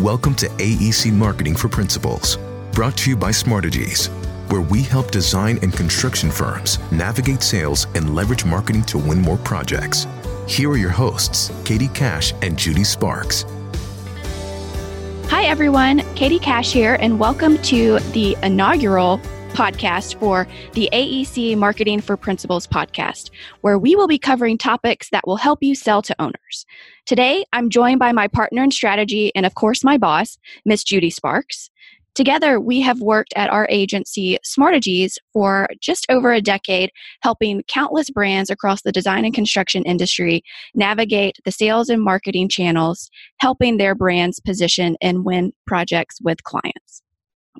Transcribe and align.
Welcome 0.00 0.34
to 0.36 0.48
AEC 0.48 1.12
Marketing 1.12 1.54
for 1.54 1.68
Principals, 1.68 2.36
brought 2.72 2.96
to 2.96 3.10
you 3.10 3.16
by 3.16 3.30
Smartegies, 3.30 4.08
where 4.50 4.60
we 4.60 4.82
help 4.82 5.12
design 5.12 5.60
and 5.62 5.72
construction 5.72 6.32
firms 6.32 6.80
navigate 6.90 7.44
sales 7.44 7.86
and 7.94 8.12
leverage 8.12 8.44
marketing 8.44 8.82
to 8.86 8.98
win 8.98 9.20
more 9.20 9.36
projects. 9.36 10.08
Here 10.48 10.68
are 10.68 10.76
your 10.76 10.90
hosts, 10.90 11.52
Katie 11.64 11.86
Cash 11.86 12.34
and 12.42 12.58
Judy 12.58 12.82
Sparks. 12.82 13.44
Hi, 15.28 15.44
everyone. 15.44 16.00
Katie 16.16 16.40
Cash 16.40 16.72
here, 16.72 16.96
and 16.98 17.20
welcome 17.20 17.56
to 17.58 18.00
the 18.10 18.36
inaugural 18.42 19.20
podcast 19.54 20.18
for 20.18 20.46
the 20.72 20.90
AEC 20.92 21.56
Marketing 21.56 22.00
for 22.00 22.16
Principals 22.16 22.66
podcast, 22.66 23.30
where 23.62 23.78
we 23.78 23.96
will 23.96 24.08
be 24.08 24.18
covering 24.18 24.58
topics 24.58 25.08
that 25.10 25.26
will 25.26 25.36
help 25.36 25.62
you 25.62 25.74
sell 25.74 26.02
to 26.02 26.14
owners. 26.20 26.66
Today, 27.06 27.44
I'm 27.52 27.70
joined 27.70 28.00
by 28.00 28.12
my 28.12 28.28
partner 28.28 28.62
in 28.62 28.70
strategy 28.70 29.32
and, 29.34 29.46
of 29.46 29.54
course, 29.54 29.84
my 29.84 29.96
boss, 29.96 30.36
Miss 30.66 30.84
Judy 30.84 31.10
Sparks. 31.10 31.70
Together, 32.14 32.60
we 32.60 32.80
have 32.80 33.00
worked 33.00 33.32
at 33.34 33.50
our 33.50 33.66
agency, 33.70 34.38
Smartegies, 34.44 35.14
for 35.32 35.68
just 35.80 36.06
over 36.08 36.32
a 36.32 36.40
decade, 36.40 36.90
helping 37.22 37.62
countless 37.66 38.10
brands 38.10 38.50
across 38.50 38.82
the 38.82 38.92
design 38.92 39.24
and 39.24 39.34
construction 39.34 39.82
industry 39.84 40.42
navigate 40.74 41.38
the 41.44 41.50
sales 41.50 41.88
and 41.88 42.02
marketing 42.02 42.48
channels, 42.48 43.10
helping 43.38 43.76
their 43.78 43.94
brands 43.94 44.38
position 44.40 44.96
and 45.00 45.24
win 45.24 45.52
projects 45.66 46.18
with 46.20 46.42
clients. 46.44 47.03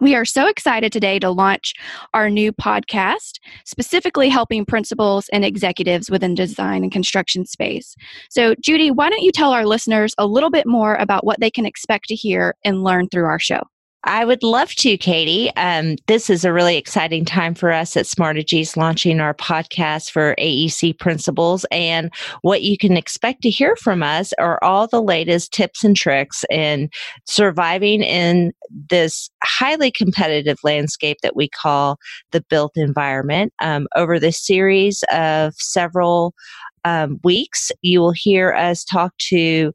We 0.01 0.17
are 0.17 0.25
so 0.25 0.49
excited 0.49 0.93
today 0.93 1.21
to 1.21 1.31
launch 1.31 1.75
our 2.15 2.29
new 2.29 2.53
podcast, 2.53 3.39
specifically 3.65 4.29
helping 4.29 4.67
principals 4.67 5.29
and 5.33 5.45
executives 5.45 6.11
within 6.11 6.35
design 6.35 6.83
and 6.83 6.91
construction 6.91 7.47
space. 7.47 7.95
So, 8.29 8.55
Judy, 8.61 8.91
why 8.91 9.09
don't 9.09 9.23
you 9.23 9.31
tell 9.31 9.53
our 9.53 9.65
listeners 9.65 10.15
a 10.19 10.27
little 10.27 10.51
bit 10.51 10.67
more 10.67 10.97
about 10.97 11.25
what 11.25 11.39
they 11.39 11.51
can 11.51 11.65
expect 11.65 12.07
to 12.09 12.17
hear 12.17 12.57
and 12.65 12.83
learn 12.83 13.09
through 13.09 13.27
our 13.27 13.39
show? 13.39 13.63
I 14.07 14.25
would 14.25 14.43
love 14.43 14.75
to, 14.77 14.99
Katie. 14.99 15.51
Um, 15.57 15.97
this 16.07 16.29
is 16.29 16.45
a 16.45 16.53
really 16.53 16.77
exciting 16.77 17.25
time 17.25 17.55
for 17.55 17.73
us 17.73 17.97
at 17.97 18.05
Smartegies 18.05 18.77
launching 18.77 19.19
our 19.19 19.33
podcast 19.33 20.11
for 20.11 20.35
AEC 20.39 20.99
principals. 20.99 21.65
And 21.71 22.13
what 22.43 22.63
you 22.63 22.77
can 22.77 22.99
expect 22.99 23.41
to 23.43 23.51
hear 23.51 23.77
from 23.77 24.03
us 24.03 24.35
are 24.39 24.63
all 24.63 24.87
the 24.87 25.03
latest 25.03 25.53
tips 25.53 25.85
and 25.85 25.97
tricks 25.97 26.45
in 26.51 26.91
surviving 27.27 28.03
in 28.03 28.53
this 28.91 29.31
highly 29.43 29.91
competitive 29.91 30.59
landscape 30.63 31.17
that 31.23 31.37
we 31.37 31.49
call 31.49 31.97
the 32.33 32.45
built 32.51 32.73
environment. 32.77 33.55
Um, 33.63 33.87
over 33.97 34.21
this 34.21 34.45
series 34.45 35.03
of 35.13 35.55
several 35.57 36.35
um, 36.85 37.19
weeks, 37.25 37.73
you 37.81 38.01
will 38.01 38.15
hear 38.15 38.53
us 38.53 38.85
talk 38.85 39.13
to 39.31 39.73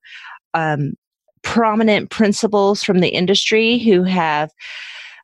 um, 0.54 0.94
prominent 1.42 2.10
principals 2.10 2.84
from 2.84 3.00
the 3.00 3.10
industry 3.10 3.78
who 3.78 4.04
have 4.04 4.52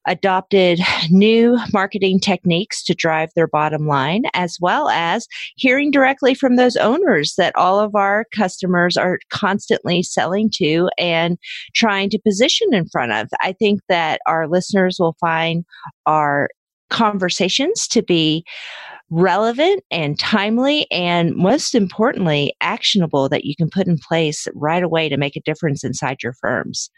adopted 0.08 0.80
new 1.10 1.58
marketing 1.74 2.20
techniques 2.20 2.84
to 2.84 2.94
drive 2.94 3.30
their 3.36 3.48
bottom 3.48 3.88
line, 3.88 4.24
as 4.34 4.58
well 4.62 4.90
as 4.90 5.28
hearing 5.56 5.92
directly 5.92 6.34
from 6.34 6.56
those 6.56 6.76
owners 6.76 7.34
that 7.38 7.56
all 7.56 7.80
of 7.80 7.96
our 7.96 8.26
customers 8.34 8.98
are 8.98 9.20
constantly 9.30 10.04
selling 10.04 10.50
to 10.54 10.90
and 10.98 11.38
trying 11.74 12.10
to 12.10 12.20
position 12.20 12.74
in 12.74 12.88
front 12.90 13.12
of. 13.12 13.28
I 13.42 13.54
think 13.54 13.82
that 13.90 14.22
our 14.28 14.48
listeners 14.48 14.98
will 15.00 15.16
find 15.20 15.66
our 16.06 16.50
conversations 16.92 17.88
to 17.88 18.04
be 18.04 18.46
relevant 19.12 19.84
and 19.92 20.18
timely 20.20 20.90
and 20.92 21.36
most 21.36 21.76
importantly 21.76 22.56
actionable 22.62 23.30
that 23.30 23.46
you 23.46 23.56
can 23.56 23.70
put 23.70 23.88
in 23.88 23.98
place 23.98 24.48
right 24.56 24.84
away 24.84 25.10
to 25.10 25.18
make 25.18 25.36
a 25.36 25.42
difference 25.42 25.84
inside 25.84 26.18
your 26.24 26.34
firms. 26.42 26.90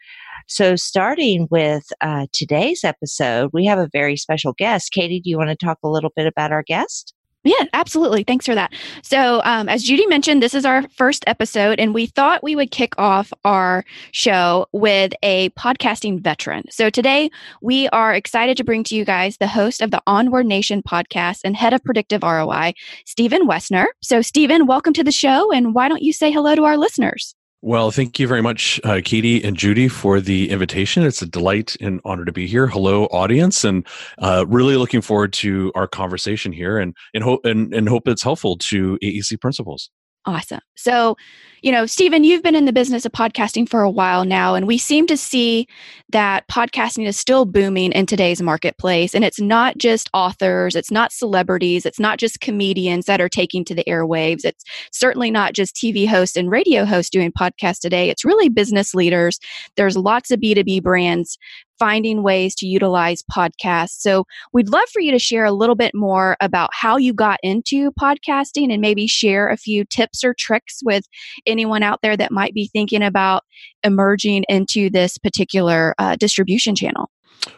So 0.48 0.76
starting 0.76 1.48
with 1.52 1.84
uh, 2.00 2.28
today's 2.32 2.84
episode 2.84 3.50
we 3.54 3.66
have 3.66 3.80
a 3.80 3.90
very 3.92 4.16
special 4.16 4.54
guest. 4.58 4.92
Katie 4.92 5.20
do 5.20 5.30
you 5.30 5.38
want 5.38 5.50
to 5.50 5.66
talk 5.66 5.80
a 5.84 5.90
little 5.90 6.12
bit 6.16 6.28
about 6.28 6.52
our 6.52 6.64
guest 6.64 7.14
yeah, 7.48 7.66
absolutely. 7.74 8.24
Thanks 8.24 8.46
for 8.46 8.56
that. 8.56 8.74
So, 9.04 9.42
um, 9.44 9.70
as 9.70 9.84
Judy 9.84 10.06
mentioned, 10.08 10.44
this 10.44 10.54
is 10.54 10.66
our 10.66 10.84
first 10.90 11.24
episode, 11.28 11.80
and 11.80 11.94
we 11.94 12.08
thought 12.08 12.44
we 12.44 12.56
would 12.56 12.72
kick 12.72 12.94
off 12.98 13.32
our 13.46 13.86
show 14.12 14.68
with 14.74 15.14
a 15.24 15.50
podcasting 15.52 16.20
veteran. 16.20 16.66
So, 16.70 16.90
today 16.90 17.30
we 17.62 17.88
are 17.90 18.14
excited 18.14 18.58
to 18.58 18.64
bring 18.66 18.84
to 18.86 18.96
you 18.96 19.06
guys 19.06 19.38
the 19.38 19.48
host 19.48 19.82
of 19.82 19.92
the 19.92 20.02
Onward 20.08 20.46
Nation 20.46 20.82
podcast 20.84 21.42
and 21.46 21.56
head 21.56 21.74
of 21.74 21.84
predictive 21.84 22.24
ROI, 22.24 22.74
Stephen 23.06 23.48
Woessner. 23.48 23.86
So, 24.02 24.22
Stephen, 24.22 24.68
welcome 24.68 24.94
to 24.94 25.04
the 25.04 25.12
show, 25.12 25.52
and 25.52 25.74
why 25.74 25.88
don't 25.88 26.04
you 26.04 26.12
say 26.14 26.32
hello 26.32 26.56
to 26.56 26.66
our 26.66 26.78
listeners? 26.78 27.37
Well, 27.64 27.90
thank 27.90 28.20
you 28.20 28.28
very 28.28 28.44
much, 28.44 28.80
uh, 28.84 29.02
Katie 29.04 29.44
and 29.44 29.58
Judy, 29.58 29.88
for 29.88 30.22
the 30.22 30.52
invitation. 30.52 31.04
It's 31.04 31.24
a 31.24 31.26
delight 31.26 31.76
and 31.82 32.00
honor 32.06 32.24
to 32.24 32.32
be 32.32 32.46
here. 32.46 32.68
Hello, 32.68 33.06
audience, 33.06 33.64
and 33.64 33.86
uh, 34.20 34.46
really 34.48 34.76
looking 34.76 35.02
forward 35.02 35.34
to 35.34 35.72
our 35.74 35.88
conversation 35.88 36.52
here, 36.52 36.78
and 36.78 36.96
and 37.16 37.24
hope 37.24 37.44
and, 37.46 37.74
and 37.74 37.90
hope 37.90 38.08
it's 38.08 38.22
helpful 38.22 38.58
to 38.58 39.00
AEC 39.04 39.42
principals. 39.42 39.90
Awesome. 40.28 40.60
So, 40.76 41.16
you 41.62 41.72
know, 41.72 41.86
Stephen, 41.86 42.26
you've 42.26 42.44
been 42.44 42.54
in 42.54 42.66
the 42.66 42.74
business 42.74 43.06
of 43.06 43.14
podcasting 43.14 43.68
for 43.68 43.82
a 43.82 43.90
while 43.90 44.26
now, 44.26 44.56
and 44.56 44.68
we 44.68 44.78
seem 44.78 45.08
to 45.08 45.16
see 45.16 45.68
that 46.10 46.46
podcasting 46.50 47.08
is 47.08 47.16
still 47.18 47.46
booming 47.46 47.94
in 47.94 48.06
today's 48.06 48.42
marketplace. 48.42 49.16
And 49.16 49.24
it's 49.24 49.40
not 49.40 49.78
just 49.78 50.10
authors, 50.14 50.76
it's 50.76 50.92
not 50.92 51.14
celebrities, 51.14 51.86
it's 51.86 52.00
not 52.00 52.20
just 52.20 52.42
comedians 52.42 53.06
that 53.06 53.22
are 53.22 53.30
taking 53.30 53.64
to 53.66 53.74
the 53.74 53.86
airwaves. 53.86 54.44
It's 54.44 54.66
certainly 54.92 55.32
not 55.32 55.54
just 55.54 55.76
TV 55.76 56.06
hosts 56.06 56.36
and 56.36 56.52
radio 56.52 56.84
hosts 56.84 57.10
doing 57.10 57.32
podcasts 57.32 57.80
today. 57.80 58.10
It's 58.10 58.26
really 58.26 58.50
business 58.50 58.94
leaders. 58.94 59.40
There's 59.78 59.96
lots 59.96 60.30
of 60.30 60.42
B2B 60.42 60.84
brands 60.84 61.38
finding 61.80 62.24
ways 62.24 62.56
to 62.56 62.68
utilize 62.68 63.24
podcasts. 63.32 64.00
So 64.00 64.26
we'd 64.54 64.70
love 64.70 64.88
for 64.92 65.02
you 65.02 65.12
to 65.12 65.20
share 65.20 65.46
a 65.46 65.52
little 65.52 65.76
bit 65.76 65.94
more 65.94 66.38
about 66.40 66.70
how 66.74 66.98
you 66.98 67.14
got 67.14 67.40
into 67.44 67.92
podcasting 67.92 68.72
and 68.72 68.82
maybe 68.82 69.08
share 69.08 69.50
a 69.50 69.58
few 69.58 69.86
tips 69.86 70.24
or 70.24 70.34
tricks 70.34 70.80
with 70.84 71.06
anyone 71.46 71.84
out 71.84 72.00
there 72.02 72.18
that 72.18 72.32
might 72.32 72.54
be 72.54 72.70
thinking 72.72 73.04
about 73.04 73.44
emerging 73.84 74.46
into 74.50 74.90
this 74.90 75.18
particular 75.18 75.94
uh, 75.98 76.16
distribution 76.16 76.76
channel. 76.76 77.10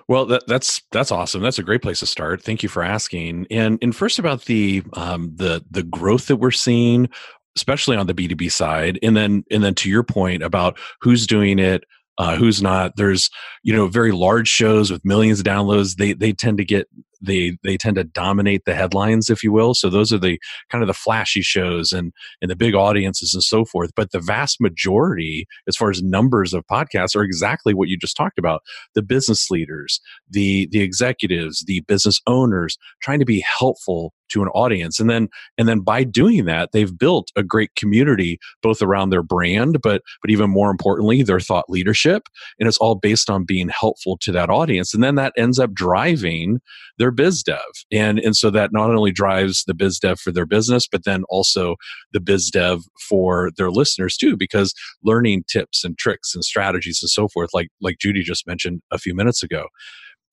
Well, 0.08 0.25
that, 0.25 0.46
that's 0.46 0.81
that's 0.91 1.12
awesome. 1.12 1.41
That's 1.41 1.59
a 1.59 1.63
great 1.63 1.81
place 1.81 2.00
to 2.02 2.06
start. 2.06 2.44
Thank 2.44 2.63
you 2.63 2.69
for 2.69 2.84
asking. 2.84 3.47
And 3.50 3.79
and 3.81 3.96
first 3.96 4.19
about 4.19 4.46
the 4.46 4.84
um, 4.94 5.34
the 5.35 5.63
the 5.72 5.84
growth 5.84 6.28
that 6.28 6.35
we're 6.35 6.52
seeing, 6.52 7.09
especially 7.56 7.96
on 7.96 8.06
the 8.06 8.13
B 8.13 8.28
two 8.28 8.35
B 8.35 8.50
side, 8.50 9.00
and 9.02 9.16
then 9.16 9.44
and 9.50 9.63
then 9.63 9.75
to 9.75 9.90
your 9.90 10.03
point 10.03 10.44
about 10.44 10.78
who's 11.02 11.25
doing 11.25 11.59
it, 11.59 11.85
uh, 12.19 12.35
who's 12.35 12.62
not. 12.62 12.97
There's 12.97 13.30
you 13.63 13.74
know 13.74 13.88
very 13.88 14.12
large 14.12 14.47
shows 14.47 14.91
with 14.91 15.03
millions 15.06 15.40
of 15.40 15.46
downloads. 15.46 15.96
They 15.96 16.13
they 16.13 16.34
tend 16.34 16.57
to 16.57 16.66
get 16.66 16.88
they 17.22 17.57
they 17.63 17.78
tend 17.78 17.96
to 17.96 18.03
dominate 18.03 18.66
the 18.66 18.75
headlines, 18.75 19.30
if 19.30 19.41
you 19.41 19.52
will. 19.53 19.74
So 19.74 19.90
those 19.90 20.12
are 20.13 20.18
the 20.18 20.38
kind 20.69 20.84
of 20.84 20.88
the 20.88 20.94
flashy 20.94 21.41
shows 21.41 21.91
and 21.94 22.12
and 22.41 22.52
the 22.52 22.58
big 22.58 22.75
audiences 22.75 23.34
and 23.34 23.41
so 23.41 23.63
forth. 23.63 23.91
But 23.96 24.12
the 24.12 24.19
vast 24.19 24.59
majority, 24.59 25.47
as 25.68 25.78
far 25.78 25.90
as 25.90 26.03
numbers 26.03 26.53
of 26.53 26.68
podcasts, 26.68 27.16
are 27.16 27.24
exactly 27.24 27.74
what 27.74 27.88
you 27.88 27.97
just 27.97 28.18
talked 28.18 28.38
about: 28.38 28.62
the 28.96 29.02
business 29.02 29.50
leaders, 29.50 30.02
the 30.29 30.68
the 30.72 30.81
executives, 30.81 31.63
the 31.66 31.81
business 31.88 32.22
owners, 32.28 32.78
trying 33.02 33.19
to 33.19 33.25
be 33.25 33.44
helpful 33.59 34.13
to 34.29 34.41
an 34.41 34.50
audience. 34.50 35.00
And 35.00 35.09
then 35.09 35.29
and 35.57 35.67
then 35.67 35.81
by 35.81 36.03
doing 36.03 36.45
that 36.45 36.72
they've 36.72 36.97
built 36.97 37.31
a 37.35 37.44
great 37.44 37.75
community 37.75 38.40
both 38.62 38.81
around 38.81 39.09
their 39.09 39.23
brand 39.23 39.81
but 39.81 40.01
but 40.22 40.31
even 40.31 40.50
more 40.50 40.72
importantly 40.72 41.23
their 41.23 41.40
thought 41.40 41.69
leadership. 41.69 42.23
And 42.59 42.67
it's 42.67 42.78
all 42.78 42.95
based 42.95 43.29
on 43.29 43.45
being 43.45 43.69
helpful 43.69 44.17
to 44.22 44.31
that 44.31 44.50
audience. 44.50 44.94
And 44.94 45.03
then 45.03 45.16
that 45.16 45.34
ends 45.38 45.59
up 45.59 45.73
driving 45.73 46.59
their 46.97 47.12
biz 47.12 47.44
dev. 47.44 47.59
And 47.91 48.19
and 48.19 48.35
so 48.35 48.50
that 48.51 48.72
not 48.72 48.90
only 48.90 49.12
drives 49.12 49.63
the 49.66 49.73
biz 49.73 50.00
dev 50.00 50.19
for 50.19 50.31
their 50.31 50.46
business 50.46 50.88
but 50.88 51.03
then 51.06 51.23
also 51.29 51.75
the 52.11 52.19
biz 52.19 52.50
dev 52.50 52.81
for 53.07 53.51
their 53.57 53.72
listeners 53.72 54.17
too 54.17 54.35
because 54.38 54.73
learning 55.03 55.44
tips 55.47 55.84
and 55.84 55.97
tricks 55.97 56.34
and 56.35 56.44
strategies 56.44 56.99
and 57.02 57.09
so 57.09 57.28
forth 57.28 57.49
like 57.53 57.70
like 57.81 57.97
Judy 57.99 58.23
just 58.23 58.47
mentioned 58.47 58.81
a 58.91 58.97
few 58.97 59.14
minutes 59.14 59.43
ago 59.43 59.67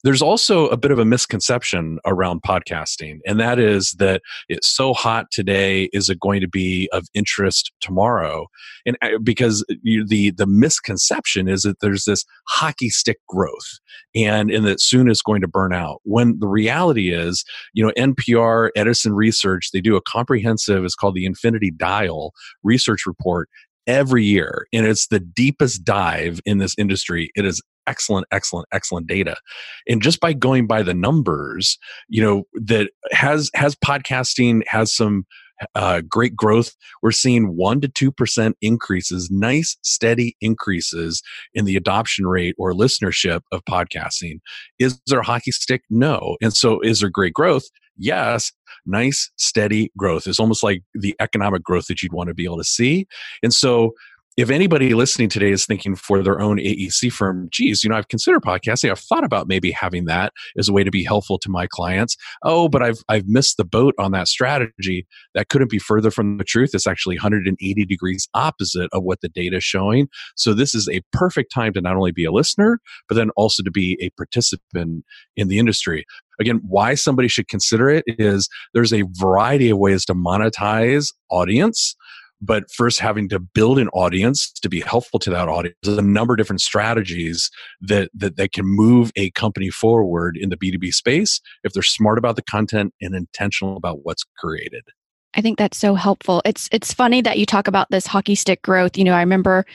there's 0.07 0.23
also 0.23 0.69
a 0.69 0.77
bit 0.77 0.93
of 0.93 1.01
a 1.01 1.05
misconception 1.05 1.99
around 2.07 2.43
podcasting, 2.43 3.19
and 3.27 3.41
that 3.41 3.59
is 3.59 3.91
that 3.99 4.23
it's 4.49 4.69
so 4.69 4.95
hot 4.95 5.27
today. 5.33 5.91
Is 5.93 6.09
it 6.09 6.21
going 6.21 6.41
to 6.43 6.49
be 6.49 6.89
of 6.93 7.09
interest 7.13 7.73
tomorrow? 7.81 8.47
And 8.87 8.97
uh, 9.03 9.19
because 9.21 9.65
you, 9.83 10.07
the 10.07 10.31
the 10.31 10.47
misconception 10.47 11.49
is 11.49 11.63
that 11.63 11.81
there's 11.81 12.05
this 12.05 12.25
hockey 12.47 12.89
stick 12.89 13.19
growth, 13.27 13.81
and 14.15 14.49
and 14.49 14.65
that 14.65 14.81
soon 14.81 15.11
it's 15.11 15.23
going 15.23 15.41
to 15.41 15.49
burn 15.49 15.75
out. 15.75 16.03
When 16.05 16.39
the 16.39 16.47
reality 16.47 17.13
is, 17.13 17.45
you 17.75 17.85
know, 17.85 17.93
NPR, 17.99 18.71
Edison 18.77 19.13
Research, 19.13 19.71
they 19.73 19.81
do 19.81 19.97
a 19.97 20.03
comprehensive. 20.03 20.85
It's 20.85 20.95
called 20.95 21.17
the 21.17 21.27
Infinite 21.27 21.77
Dial 21.79 22.33
research 22.63 23.07
report 23.07 23.49
every 23.89 24.25
year 24.25 24.67
and 24.73 24.85
it's 24.85 25.07
the 25.07 25.21
deepest 25.21 25.85
dive 25.85 26.41
in 26.45 26.59
this 26.59 26.75
industry 26.77 27.31
it 27.37 27.45
is 27.45 27.63
excellent 27.87 28.27
excellent 28.31 28.67
excellent 28.73 29.07
data 29.07 29.37
and 29.89 30.03
just 30.03 30.21
by 30.21 30.33
going 30.33 30.67
by 30.67 30.83
the 30.83 30.95
numbers 30.95 31.79
you 32.09 32.23
know 32.23 32.45
that 32.55 32.91
has 33.13 33.51
has 33.55 33.75
podcasting 33.77 34.63
has 34.67 34.95
some 34.95 35.25
uh, 35.75 36.03
great 36.09 36.37
growth. 36.37 36.75
We're 37.03 37.13
seeing 37.13 37.57
one 37.57 37.81
to 37.81 37.89
two 37.89 38.13
percent 38.13 38.57
increases, 38.61 39.31
nice 39.31 39.77
steady 39.83 40.37
increases 40.41 41.23
in 41.55 41.65
the 41.65 41.77
adoption 41.77 42.27
rate 42.27 42.55
or 42.59 42.73
listenership 42.73 43.41
of 43.53 43.65
podcasting. 43.65 44.41
Is 44.79 45.01
there 45.07 45.21
a 45.21 45.25
hockey 45.25 45.53
stick? 45.53 45.83
No. 45.91 46.37
And 46.43 46.53
so, 46.53 46.81
is 46.81 47.01
there 47.01 47.11
great 47.11 47.35
growth? 47.35 47.65
Yes, 47.99 48.53
nice, 48.85 49.31
steady 49.37 49.91
growth. 49.97 50.27
It's 50.27 50.41
almost 50.41 50.63
like 50.63 50.83
the 50.95 51.15
economic 51.21 51.63
growth 51.63 51.87
that 51.87 52.03
you'd 52.03 52.13
want 52.13 52.29
to 52.29 52.35
be 52.35 52.45
able 52.45 52.59
to 52.59 52.65
see. 52.65 53.07
And 53.43 53.53
so, 53.53 53.93
if 54.37 54.51
anybody 54.51 54.93
listening 54.93 55.31
today 55.31 55.51
is 55.51 55.65
thinking 55.65 55.97
for 55.97 56.23
their 56.23 56.41
own 56.41 56.59
AEC 56.59 57.11
firm, 57.11 57.49
geez, 57.51 57.83
you 57.83 57.89
know, 57.89 57.97
I've 57.97 58.09
considered 58.09 58.43
podcasting. 58.43 58.91
I've 58.91 59.01
thought 59.01 59.25
about 59.25 59.49
maybe 59.49 59.71
having 59.71 60.05
that 60.07 60.35
as 60.59 60.69
a 60.69 60.75
way 60.75 60.85
to 60.85 60.91
be 60.91 61.03
helpful 61.03 61.39
to 61.39 61.49
my 61.49 61.67
clients. 61.67 62.17
Oh, 62.43 62.69
but 62.69 62.83
I've 62.83 62.99
I've 63.09 63.27
missed 63.27 63.57
the 63.57 63.65
boat 63.65 63.95
on 63.99 64.13
that 64.13 64.29
strategy. 64.29 65.07
That 65.35 65.49
couldn't 65.49 65.71
be 65.71 65.79
further 65.79 66.11
from 66.11 66.37
the 66.37 66.45
truth. 66.45 66.71
It's 66.75 66.87
actually 66.87 67.17
180 67.17 67.87
degrees 67.87 68.29
opposite 68.35 68.91
of 68.93 69.05
what 69.05 69.23
the 69.23 69.31
data 69.31 69.57
is 69.57 69.65
showing. 69.65 70.09
So 70.37 70.53
this 70.53 70.75
is 70.75 70.87
a 70.89 71.01
perfect 71.13 71.51
time 71.51 71.73
to 71.73 71.81
not 71.81 71.97
only 71.97 72.13
be 72.13 72.27
a 72.27 72.33
listener, 72.33 72.79
but 73.09 73.15
then 73.15 73.31
also 73.37 73.63
to 73.63 73.71
be 73.71 73.97
a 74.03 74.11
participant 74.11 75.05
in 75.37 75.49
the 75.49 75.59
industry. 75.59 76.05
Again, 76.39 76.61
why 76.69 76.95
somebody 76.95 77.29
should 77.29 77.49
consider 77.49 77.89
it 77.89 78.05
is 78.07 78.51
there's 78.75 78.93
a 78.93 79.05
variety 79.13 79.71
of 79.71 79.79
ways 79.79 80.05
to 80.05 80.15
monetize 80.15 81.15
audience 81.31 81.97
but 82.41 82.71
first 82.71 83.01
having 83.01 83.29
to 83.29 83.39
build 83.39 83.79
an 83.79 83.89
audience 83.89 84.53
to 84.53 84.69
be 84.69 84.81
helpful 84.81 85.19
to 85.19 85.31
that 85.31 85.49
audience 85.49 85.77
there's 85.83 85.99
a 85.99 86.03
number 86.03 86.35
of 86.35 86.39
different 86.39 86.61
strategies 86.61 87.51
that, 87.81 88.11
that 88.15 88.37
that 88.37 88.53
can 88.53 88.67
move 88.67 89.11
a 89.17 89.31
company 89.31 89.71
forward 89.71 90.37
in 90.37 90.51
the 90.51 90.57
b2b 90.57 90.93
space 90.93 91.41
if 91.65 91.73
they're 91.73 91.83
smart 91.83 92.19
about 92.19 92.37
the 92.37 92.43
content 92.43 92.93
and 93.01 93.15
intentional 93.15 93.77
about 93.77 94.01
what's 94.03 94.25
created 94.39 94.83
I 95.37 95.43
think 95.43 95.59
that's 95.59 95.77
so 95.77 95.95
helpful. 95.95 96.41
It's 96.47 96.69
it's 96.73 96.95
funny 96.95 97.21
that 97.21 97.39
you 97.39 97.45
talk 97.45 97.69
about 97.69 97.91
this 97.91 98.07
hockey 98.07 98.35
stick 98.35 98.63
growth. 98.63 98.97
You 98.97 99.05
know, 99.05 99.13
I 99.13 99.21
remember, 99.21 99.67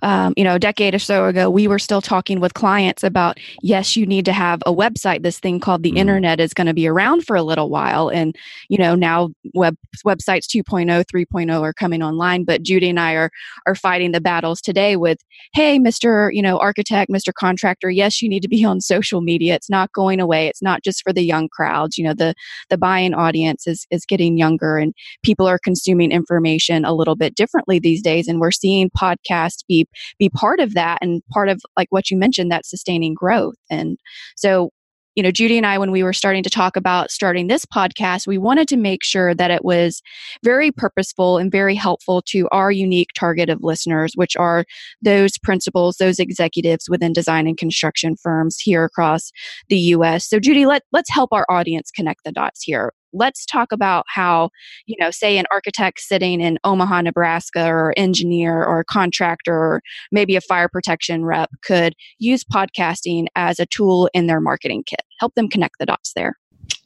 um, 0.00 0.32
you 0.36 0.44
know, 0.44 0.54
a 0.54 0.58
decade 0.58 0.94
or 0.94 0.98
so 0.98 1.26
ago, 1.26 1.50
we 1.50 1.68
were 1.68 1.78
still 1.78 2.00
talking 2.00 2.40
with 2.40 2.54
clients 2.54 3.04
about 3.04 3.38
yes, 3.62 3.96
you 3.96 4.06
need 4.06 4.24
to 4.24 4.32
have 4.32 4.62
a 4.64 4.72
website. 4.72 5.22
This 5.22 5.38
thing 5.38 5.60
called 5.60 5.82
the 5.82 5.92
mm. 5.92 5.98
internet 5.98 6.40
is 6.40 6.54
going 6.54 6.68
to 6.68 6.74
be 6.74 6.88
around 6.88 7.26
for 7.26 7.36
a 7.36 7.42
little 7.42 7.68
while, 7.68 8.08
and 8.08 8.34
you 8.70 8.78
know 8.78 8.94
now 8.94 9.30
web 9.52 9.76
websites 10.06 10.46
2.0, 10.46 11.04
3.0 11.04 11.60
are 11.60 11.72
coming 11.74 12.02
online. 12.02 12.44
But 12.44 12.62
Judy 12.62 12.88
and 12.88 12.98
I 12.98 13.12
are 13.12 13.30
are 13.66 13.74
fighting 13.74 14.12
the 14.12 14.22
battles 14.22 14.62
today 14.62 14.96
with, 14.96 15.18
hey, 15.52 15.78
Mister, 15.78 16.30
you 16.32 16.40
know, 16.40 16.58
architect, 16.58 17.10
Mister 17.10 17.32
Contractor. 17.32 17.90
Yes, 17.90 18.22
you 18.22 18.28
need 18.28 18.42
to 18.42 18.48
be 18.48 18.64
on 18.64 18.80
social 18.80 19.20
media. 19.20 19.54
It's 19.54 19.70
not 19.70 19.92
going 19.92 20.18
away. 20.18 20.46
It's 20.46 20.62
not 20.62 20.82
just 20.82 21.02
for 21.02 21.12
the 21.12 21.22
young 21.22 21.50
crowds. 21.50 21.98
You 21.98 22.04
know, 22.04 22.14
the 22.14 22.34
the 22.70 22.78
buying 22.78 23.12
audience 23.12 23.66
is 23.66 23.86
is 23.90 24.06
getting 24.06 24.38
younger 24.38 24.78
and 24.78 24.94
people 25.22 25.46
are 25.46 25.58
consuming 25.62 26.12
information 26.12 26.84
a 26.84 26.94
little 26.94 27.16
bit 27.16 27.34
differently 27.34 27.78
these 27.78 28.02
days 28.02 28.28
and 28.28 28.40
we're 28.40 28.50
seeing 28.50 28.90
podcasts 28.90 29.64
be 29.68 29.86
be 30.18 30.28
part 30.28 30.60
of 30.60 30.74
that 30.74 30.98
and 31.00 31.22
part 31.32 31.48
of 31.48 31.60
like 31.76 31.88
what 31.90 32.10
you 32.10 32.16
mentioned 32.16 32.50
that 32.50 32.66
sustaining 32.66 33.14
growth 33.14 33.56
and 33.70 33.98
so 34.36 34.70
you 35.16 35.22
know, 35.22 35.30
Judy 35.30 35.56
and 35.56 35.66
I, 35.66 35.76
when 35.76 35.90
we 35.90 36.02
were 36.02 36.12
starting 36.12 36.42
to 36.44 36.50
talk 36.50 36.76
about 36.76 37.10
starting 37.10 37.48
this 37.48 37.66
podcast, 37.66 38.26
we 38.26 38.38
wanted 38.38 38.68
to 38.68 38.76
make 38.76 39.02
sure 39.02 39.34
that 39.34 39.50
it 39.50 39.64
was 39.64 40.02
very 40.44 40.70
purposeful 40.70 41.36
and 41.36 41.50
very 41.50 41.74
helpful 41.74 42.22
to 42.28 42.48
our 42.52 42.70
unique 42.70 43.10
target 43.14 43.50
of 43.50 43.62
listeners, 43.62 44.12
which 44.14 44.36
are 44.36 44.64
those 45.02 45.36
principals, 45.38 45.96
those 45.96 46.20
executives 46.20 46.88
within 46.88 47.12
design 47.12 47.46
and 47.46 47.58
construction 47.58 48.16
firms 48.16 48.58
here 48.60 48.84
across 48.84 49.32
the 49.68 49.78
US. 49.78 50.28
So, 50.28 50.38
Judy, 50.38 50.64
let, 50.64 50.82
let's 50.92 51.10
help 51.10 51.32
our 51.32 51.44
audience 51.50 51.90
connect 51.90 52.20
the 52.24 52.32
dots 52.32 52.62
here 52.62 52.92
let's 53.12 53.44
talk 53.46 53.72
about 53.72 54.04
how, 54.08 54.50
you 54.86 54.96
know, 54.98 55.10
say 55.10 55.38
an 55.38 55.46
architect 55.50 56.00
sitting 56.00 56.40
in 56.40 56.58
Omaha, 56.64 57.02
Nebraska, 57.02 57.66
or 57.66 57.94
engineer 57.96 58.64
or 58.64 58.84
contractor, 58.84 59.54
or 59.54 59.82
maybe 60.12 60.36
a 60.36 60.40
fire 60.40 60.68
protection 60.68 61.24
rep 61.24 61.50
could 61.62 61.94
use 62.18 62.44
podcasting 62.44 63.26
as 63.36 63.58
a 63.58 63.66
tool 63.66 64.08
in 64.14 64.26
their 64.26 64.40
marketing 64.40 64.84
kit. 64.86 65.02
Help 65.18 65.34
them 65.34 65.48
connect 65.48 65.78
the 65.78 65.86
dots 65.86 66.12
there. 66.14 66.36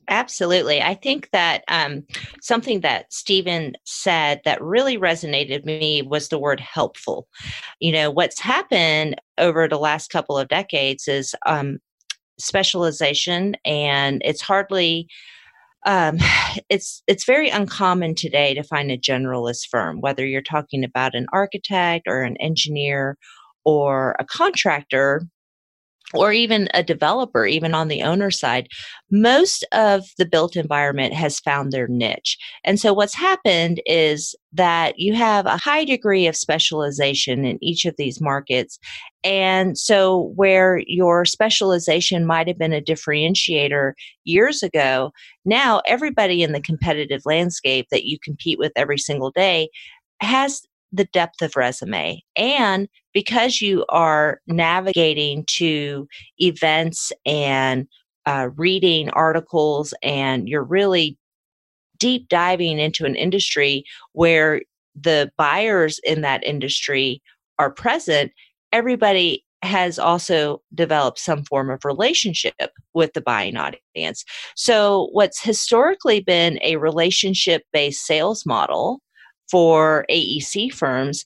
Absolutely. 0.09 0.82
I 0.82 0.94
think 0.94 1.31
that 1.31 1.65
um, 1.69 2.05
something 2.43 2.81
that 2.81 3.12
Stephen 3.12 3.75
said 3.85 4.41
that 4.44 4.62
really 4.62 4.99
resonated 4.99 5.65
with 5.65 5.65
me 5.65 6.03
was 6.03 6.29
the 6.29 6.38
word 6.38 6.61
helpful. 6.61 7.27
You 7.81 7.93
know, 7.93 8.11
what's 8.11 8.38
happened 8.38 9.20
over 9.38 9.67
the 9.67 9.79
last 9.79 10.11
couple 10.11 10.37
of 10.37 10.49
decades 10.49 11.09
is 11.09 11.35
um, 11.47 11.79
specialization, 12.38 13.56
and 13.65 14.20
it's 14.25 14.43
hardly 14.43 15.09
um, 15.84 16.19
it's 16.69 17.02
it's 17.06 17.25
very 17.25 17.48
uncommon 17.48 18.14
today 18.14 18.54
to 18.54 18.62
find 18.62 18.90
a 18.90 18.98
generalist 18.98 19.69
firm, 19.70 20.00
whether 20.00 20.26
you're 20.26 20.42
talking 20.42 20.84
about 20.84 21.14
an 21.14 21.26
architect 21.32 22.06
or 22.06 22.22
an 22.22 22.36
engineer 22.38 23.16
or 23.64 24.14
a 24.19 24.25
contractor 24.25 25.26
or 26.14 26.32
even 26.32 26.69
a 26.75 26.82
developer, 26.82 27.46
even 27.46 27.75
on 27.75 27.88
the 27.88 28.02
owner 28.02 28.31
side, 28.31 28.69
most 29.11 29.64
of 29.72 30.05
the 30.19 30.26
built 30.26 30.56
environment 30.56 31.14
has 31.14 31.40
found 31.40 31.72
their 31.72 31.88
niche. 31.88 32.37
And 32.64 32.81
so 32.81 32.93
what's 32.93 33.14
happened 33.14 33.81
is 33.87 34.34
that 34.52 34.99
you 34.99 35.14
have 35.14 35.46
a 35.46 35.56
high 35.56 35.84
degree 35.84 36.26
of 36.26 36.37
specialization 36.37 37.44
in 37.44 37.62
each 37.62 37.84
of 37.84 37.94
these 37.99 38.20
markets. 38.20 38.78
And 39.22 39.76
so 39.76 40.32
where 40.37 40.81
your 40.87 41.25
specialization 41.25 42.26
might 42.26 42.46
have 42.46 42.58
been 42.58 42.72
a 42.72 42.81
differentiator 42.81 43.93
years 44.25 44.62
ago, 44.62 45.12
now 45.44 45.81
everybody 45.87 46.43
in 46.43 46.52
the 46.52 46.60
competitive 46.60 47.22
landscape 47.25 47.87
that 47.90 48.05
you 48.05 48.19
compete 48.22 48.58
with 48.58 48.72
every 48.76 48.99
single 48.99 49.31
day 49.31 49.69
has 50.20 50.62
the 50.94 51.05
depth 51.06 51.43
of 51.43 51.56
resume. 51.56 52.23
And 52.37 52.88
because 53.12 53.61
you 53.61 53.85
are 53.88 54.41
navigating 54.46 55.44
to 55.46 56.06
events 56.38 57.12
and 57.26 57.88
uh, 58.26 58.49
reading 58.56 59.11
articles, 59.11 59.93
and 60.02 60.49
you're 60.49 60.64
really 60.64 61.19
deep 61.99 62.29
diving 62.29 62.79
into 62.79 63.05
an 63.05 63.17
industry 63.17 63.85
where 64.12 64.62
the 64.94 65.31
buyers 65.37 66.00
in 66.05 66.20
that 66.23 66.44
industry 66.44 67.20
are 67.58 67.70
present, 67.70 68.32
everybody 68.73 69.44
has 69.62 69.99
also 69.99 70.61
developed 70.75 71.19
some 71.19 71.43
form 71.44 71.70
of 71.70 71.85
relationship 71.85 72.55
with 72.93 73.12
the 73.14 73.20
buying 73.20 73.56
audience. 73.56 74.25
So, 74.56 75.08
what's 75.12 75.43
historically 75.43 76.20
been 76.20 76.58
a 76.62 76.76
relationship 76.76 77.62
based 77.73 78.05
sales 78.05 78.44
model 78.46 79.00
for 79.55 80.05
AEC 80.11 80.75
firms 80.75 81.25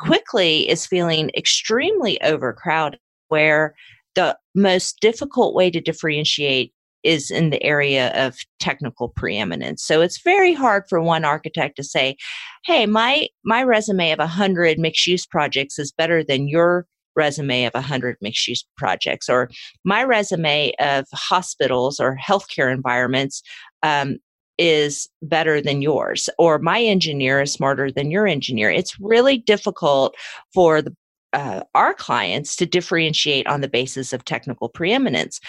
quickly 0.00 0.68
is 0.68 0.84
feeling 0.84 1.30
extremely 1.36 2.20
overcrowded, 2.22 2.98
where 3.28 3.72
the 4.16 4.36
most 4.56 4.98
difficult 5.00 5.54
way 5.54 5.70
to 5.70 5.80
differentiate 5.80 6.72
is 7.04 7.30
in 7.30 7.50
the 7.50 7.62
area 7.62 8.10
of 8.16 8.34
technical 8.58 9.10
preeminence. 9.10 9.84
So 9.84 10.00
it's 10.00 10.20
very 10.20 10.52
hard 10.52 10.88
for 10.88 11.00
one 11.00 11.24
architect 11.24 11.76
to 11.76 11.84
say, 11.84 12.16
"Hey, 12.64 12.84
my 12.84 13.28
my 13.44 13.62
resume 13.62 14.10
of 14.10 14.18
100 14.18 14.80
mixed 14.80 15.06
use 15.06 15.24
projects 15.24 15.78
is 15.78 15.92
better 15.92 16.24
than 16.24 16.48
your 16.48 16.84
resume 17.14 17.64
of 17.64 17.74
100 17.74 18.16
mixed 18.20 18.48
use 18.48 18.66
projects 18.76 19.28
or 19.28 19.50
my 19.84 20.02
resume 20.02 20.72
of 20.80 21.06
hospitals 21.12 22.00
or 22.00 22.16
healthcare 22.16 22.72
environments 22.72 23.40
um, 23.84 24.18
is 24.58 25.08
better 25.22 25.60
than 25.60 25.82
yours 25.82 26.28
or 26.38 26.58
my 26.58 26.82
engineer 26.82 27.40
is 27.40 27.52
smarter 27.52 27.90
than 27.90 28.10
your 28.10 28.26
engineer. 28.26 28.70
It's 28.70 28.98
really 29.00 29.38
difficult 29.38 30.14
for 30.52 30.82
the 30.82 30.94
uh, 31.32 31.62
our 31.74 31.92
clients 31.92 32.56
to 32.56 32.66
differentiate 32.66 33.46
on 33.46 33.60
the 33.60 33.68
basis 33.68 34.12
of 34.12 34.24
technical 34.24 34.68
preeminence. 34.68 35.40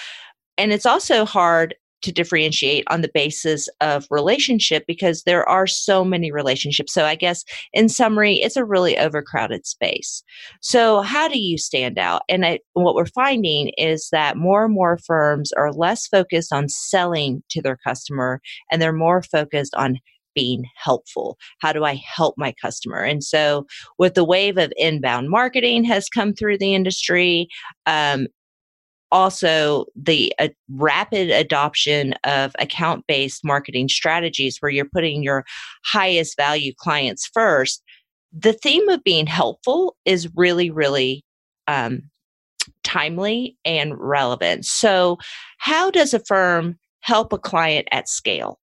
And 0.57 0.73
it's 0.73 0.85
also 0.85 1.25
hard 1.25 1.73
to 2.01 2.11
differentiate 2.11 2.83
on 2.87 3.01
the 3.01 3.11
basis 3.13 3.67
of 3.81 4.07
relationship 4.09 4.85
because 4.87 5.23
there 5.23 5.47
are 5.47 5.67
so 5.67 6.03
many 6.03 6.31
relationships. 6.31 6.93
So 6.93 7.05
I 7.05 7.15
guess 7.15 7.43
in 7.73 7.89
summary, 7.89 8.35
it's 8.35 8.57
a 8.57 8.65
really 8.65 8.97
overcrowded 8.97 9.65
space. 9.65 10.23
So 10.61 11.01
how 11.01 11.27
do 11.27 11.39
you 11.39 11.57
stand 11.57 11.97
out? 11.97 12.21
And 12.29 12.45
I, 12.45 12.59
what 12.73 12.95
we're 12.95 13.05
finding 13.05 13.71
is 13.77 14.09
that 14.11 14.37
more 14.37 14.65
and 14.65 14.73
more 14.73 14.97
firms 14.97 15.51
are 15.53 15.73
less 15.73 16.07
focused 16.07 16.53
on 16.53 16.69
selling 16.69 17.43
to 17.49 17.61
their 17.61 17.77
customer 17.77 18.41
and 18.71 18.81
they're 18.81 18.93
more 18.93 19.21
focused 19.21 19.75
on 19.75 19.99
being 20.35 20.65
helpful. 20.75 21.37
How 21.59 21.73
do 21.73 21.83
I 21.83 21.95
help 21.95 22.35
my 22.37 22.53
customer? 22.61 22.99
And 22.99 23.23
so, 23.23 23.65
with 23.97 24.13
the 24.13 24.23
wave 24.23 24.57
of 24.57 24.71
inbound 24.77 25.29
marketing 25.29 25.83
has 25.85 26.07
come 26.07 26.33
through 26.33 26.59
the 26.59 26.73
industry, 26.73 27.47
um, 27.85 28.27
also 29.11 29.85
the 29.95 30.33
uh, 30.39 30.49
rapid 30.69 31.29
adoption 31.29 32.13
of 32.23 32.55
account 32.59 33.05
based 33.07 33.43
marketing 33.43 33.89
strategies 33.89 34.57
where 34.59 34.71
you're 34.71 34.89
putting 34.93 35.23
your 35.23 35.45
highest 35.83 36.35
value 36.37 36.73
clients 36.77 37.29
first. 37.33 37.83
The 38.31 38.53
theme 38.53 38.87
of 38.89 39.03
being 39.03 39.27
helpful 39.27 39.95
is 40.05 40.29
really 40.35 40.69
really 40.69 41.23
um, 41.67 42.03
timely 42.83 43.57
and 43.65 43.93
relevant. 43.97 44.65
So 44.65 45.17
how 45.57 45.91
does 45.91 46.13
a 46.13 46.19
firm 46.19 46.77
help 47.01 47.33
a 47.33 47.37
client 47.37 47.87
at 47.91 48.09
scale? 48.09 48.59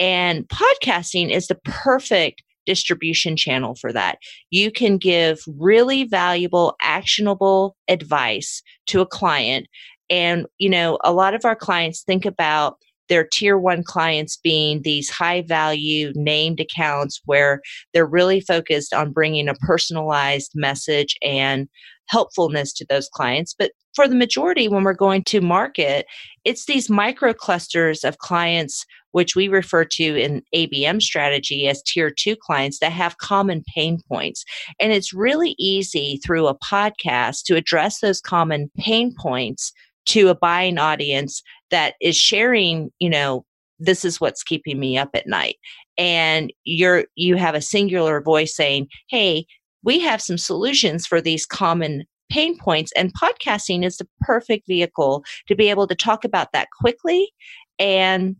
And 0.00 0.48
podcasting 0.48 1.30
is 1.30 1.46
the 1.46 1.58
perfect 1.64 2.42
distribution 2.66 3.36
channel 3.36 3.74
for 3.74 3.92
that. 3.92 4.18
You 4.50 4.70
can 4.70 4.98
give 4.98 5.40
really 5.58 6.04
valuable, 6.04 6.76
actionable 6.80 7.76
advice 7.88 8.62
to 8.86 9.00
a 9.00 9.06
client. 9.06 9.66
And, 10.10 10.46
you 10.58 10.68
know, 10.68 10.98
a 11.04 11.12
lot 11.12 11.34
of 11.34 11.44
our 11.44 11.56
clients 11.56 12.02
think 12.02 12.24
about 12.24 12.76
their 13.08 13.26
tier 13.30 13.58
one 13.58 13.82
clients 13.82 14.38
being 14.42 14.82
these 14.82 15.10
high 15.10 15.42
value 15.42 16.12
named 16.14 16.60
accounts 16.60 17.20
where 17.26 17.60
they're 17.92 18.06
really 18.06 18.40
focused 18.40 18.94
on 18.94 19.12
bringing 19.12 19.48
a 19.48 19.54
personalized 19.54 20.52
message 20.54 21.16
and 21.22 21.68
helpfulness 22.06 22.72
to 22.72 22.86
those 22.88 23.08
clients. 23.12 23.54
But 23.58 23.72
for 23.94 24.08
the 24.08 24.16
majority, 24.16 24.68
when 24.68 24.84
we're 24.84 24.92
going 24.92 25.24
to 25.24 25.40
market, 25.40 26.06
it's 26.44 26.66
these 26.66 26.90
micro 26.90 27.32
clusters 27.32 28.04
of 28.04 28.18
clients, 28.18 28.84
which 29.12 29.36
we 29.36 29.48
refer 29.48 29.84
to 29.84 30.16
in 30.16 30.42
ABM 30.54 31.00
strategy 31.00 31.68
as 31.68 31.82
tier 31.82 32.10
two 32.10 32.36
clients 32.36 32.80
that 32.80 32.92
have 32.92 33.18
common 33.18 33.62
pain 33.74 34.00
points. 34.08 34.44
And 34.80 34.92
it's 34.92 35.14
really 35.14 35.54
easy 35.58 36.20
through 36.24 36.48
a 36.48 36.58
podcast 36.58 37.44
to 37.44 37.56
address 37.56 38.00
those 38.00 38.20
common 38.20 38.70
pain 38.76 39.14
points 39.18 39.72
to 40.06 40.28
a 40.28 40.34
buying 40.34 40.78
audience 40.78 41.42
that 41.70 41.94
is 42.00 42.16
sharing, 42.16 42.90
you 42.98 43.08
know, 43.08 43.44
this 43.78 44.04
is 44.04 44.20
what's 44.20 44.42
keeping 44.42 44.78
me 44.78 44.98
up 44.98 45.10
at 45.14 45.26
night. 45.26 45.56
And 45.96 46.52
you're, 46.64 47.04
you 47.14 47.36
have 47.36 47.54
a 47.54 47.60
singular 47.60 48.20
voice 48.20 48.54
saying, 48.54 48.88
Hey, 49.08 49.46
we 49.82 50.00
have 50.00 50.20
some 50.20 50.38
solutions 50.38 51.06
for 51.06 51.20
these 51.20 51.46
common 51.46 52.04
pain 52.30 52.58
points 52.58 52.92
and 52.96 53.12
podcasting 53.14 53.84
is 53.84 53.96
the 53.96 54.08
perfect 54.20 54.66
vehicle 54.66 55.24
to 55.46 55.54
be 55.54 55.70
able 55.70 55.86
to 55.86 55.94
talk 55.94 56.24
about 56.24 56.52
that 56.52 56.68
quickly 56.80 57.32
and 57.78 58.36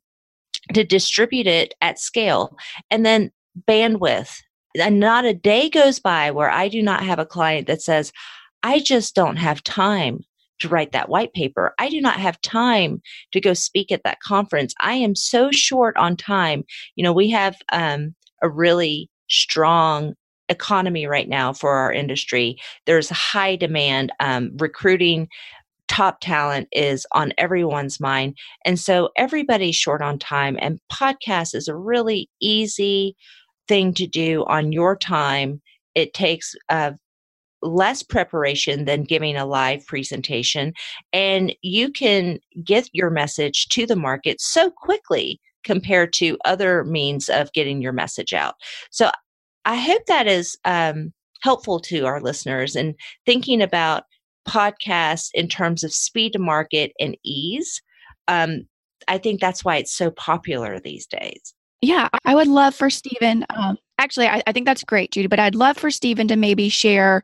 to 0.73 0.85
distribute 0.85 1.47
it 1.47 1.75
at 1.81 1.99
scale 1.99 2.57
and 2.91 3.05
then 3.05 3.31
bandwidth 3.69 4.41
and 4.81 4.99
not 4.99 5.25
a 5.25 5.35
day 5.35 5.69
goes 5.69 5.99
by 5.99 6.31
where 6.31 6.51
i 6.51 6.69
do 6.69 6.83
not 6.83 7.05
have 7.05 7.19
a 7.19 7.27
client 7.27 7.67
that 7.67 7.83
says 7.83 8.13
i 8.63 8.79
just 8.79 9.15
don't 9.15 9.37
have 9.37 9.63
time 9.63 10.21
to 10.61 10.69
write 10.69 10.93
that 10.93 11.09
white 11.09 11.33
paper. 11.33 11.75
I 11.79 11.89
do 11.89 12.01
not 12.01 12.19
have 12.19 12.41
time 12.41 13.03
to 13.33 13.41
go 13.41 13.55
speak 13.55 13.91
at 13.91 14.03
that 14.05 14.21
conference. 14.21 14.75
I 14.81 14.95
am 14.95 15.15
so 15.15 15.51
short 15.51 15.97
on 15.97 16.17
time. 16.17 16.65
You 16.97 17.05
know, 17.05 17.13
we 17.13 17.31
have 17.31 17.57
um, 17.73 18.15
a 18.43 18.49
really 18.49 19.11
strong 19.29 20.15
economy 20.49 21.07
right 21.07 21.29
now 21.29 21.53
for 21.53 21.73
our 21.73 21.93
industry. 21.93 22.57
There's 22.87 23.11
high 23.11 23.57
demand. 23.57 24.13
Um, 24.21 24.51
recruiting 24.57 25.29
top 25.89 26.21
talent 26.21 26.69
is 26.73 27.07
on 27.13 27.33
everyone's 27.39 28.01
mind. 28.01 28.37
And 28.65 28.81
so 28.81 29.11
everybody's 29.17 29.77
short 29.77 30.03
on 30.03 30.19
time. 30.19 30.57
And 30.61 30.81
podcast 30.91 31.55
is 31.55 31.69
a 31.69 31.77
really 31.77 32.29
easy 32.41 33.17
thing 33.69 33.95
to 33.95 34.07
do 34.07 34.45
on 34.47 34.73
your 34.73 34.97
time. 34.97 35.61
It 35.95 36.15
takes 36.15 36.55
uh, 36.69 36.93
less 37.63 38.03
preparation 38.03 38.85
than 38.85 39.05
giving 39.05 39.37
a 39.37 39.47
live 39.47 39.87
presentation. 39.87 40.73
And 41.13 41.55
you 41.63 41.91
can 41.91 42.39
get 42.63 42.89
your 42.93 43.11
message 43.11 43.69
to 43.69 43.87
the 43.87 43.97
market 43.97 44.41
so 44.41 44.71
quickly 44.71 45.41
compared 45.65 46.13
to 46.13 46.39
other 46.45 46.85
means 46.85 47.29
of 47.29 47.53
getting 47.53 47.81
your 47.81 47.93
message 47.93 48.33
out. 48.33 48.55
So 48.91 49.11
I 49.65 49.77
hope 49.77 50.03
that 50.07 50.27
is 50.27 50.57
um, 50.65 51.13
helpful 51.43 51.81
to 51.81 52.07
our 52.07 52.21
listeners 52.21 52.77
and 52.77 52.95
thinking 53.27 53.63
about 53.63 54.05
podcasts 54.49 55.29
in 55.35 55.49
terms 55.49 55.85
of 55.85 55.93
speed 55.93 56.33
to 56.33 56.39
market 56.39 56.93
and 57.01 57.17
ease. 57.25 57.81
Um, 58.29 58.67
I 59.09 59.19
think 59.19 59.41
that's 59.41 59.65
why 59.65 59.77
it's 59.77 59.95
so 59.95 60.11
popular 60.11 60.79
these 60.79 61.07
days. 61.07 61.55
Yeah, 61.81 62.09
I 62.25 62.35
would 62.35 62.49
love 62.49 62.75
for 62.75 62.89
Stephen. 62.89 63.45
Um, 63.55 63.77
actually, 63.99 64.27
I, 64.27 64.43
I 64.47 64.53
think 64.53 64.65
that's 64.65 64.85
great, 64.85 65.13
Judy, 65.13 65.29
but 65.29 65.39
I'd 65.39 65.55
love 65.55 65.77
for 65.77 65.91
Stephen 65.91 66.29
to 66.29 66.37
maybe 66.37 66.71
share 66.71 67.23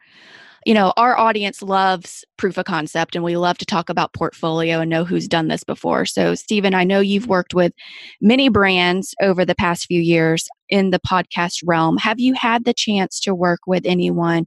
you 0.67 0.75
know, 0.75 0.93
our 0.97 1.17
audience 1.17 1.63
loves 1.63 2.25
proof 2.37 2.59
of 2.59 2.67
concept 2.67 3.15
and 3.15 3.25
we 3.25 3.37
love 3.37 3.57
to 3.59 3.65
talk 3.65 3.89
about 3.89 4.13
portfolio 4.13 4.81
and 4.81 4.91
know 4.91 5.05
who's 5.05 5.27
done 5.27 5.49
this 5.49 5.65
before. 5.65 6.05
So, 6.05 6.35
Stephen, 6.35 6.75
I 6.75 6.85
know 6.85 7.01
you've 7.01 7.29
worked 7.29 7.55
with 7.55 7.73
many 8.21 8.49
brands 8.49 9.15
over 9.23 9.45
the 9.45 9.55
past 9.55 9.87
few 9.87 10.01
years 10.01 10.49
in 10.69 10.91
the 10.91 11.01
podcast 11.01 11.63
realm. 11.65 11.97
Have 11.97 12.21
you 12.21 12.35
had 12.35 12.65
the 12.65 12.75
chance 12.75 13.21
to 13.21 13.35
work 13.35 13.61
with 13.67 13.87
anyone 13.87 14.47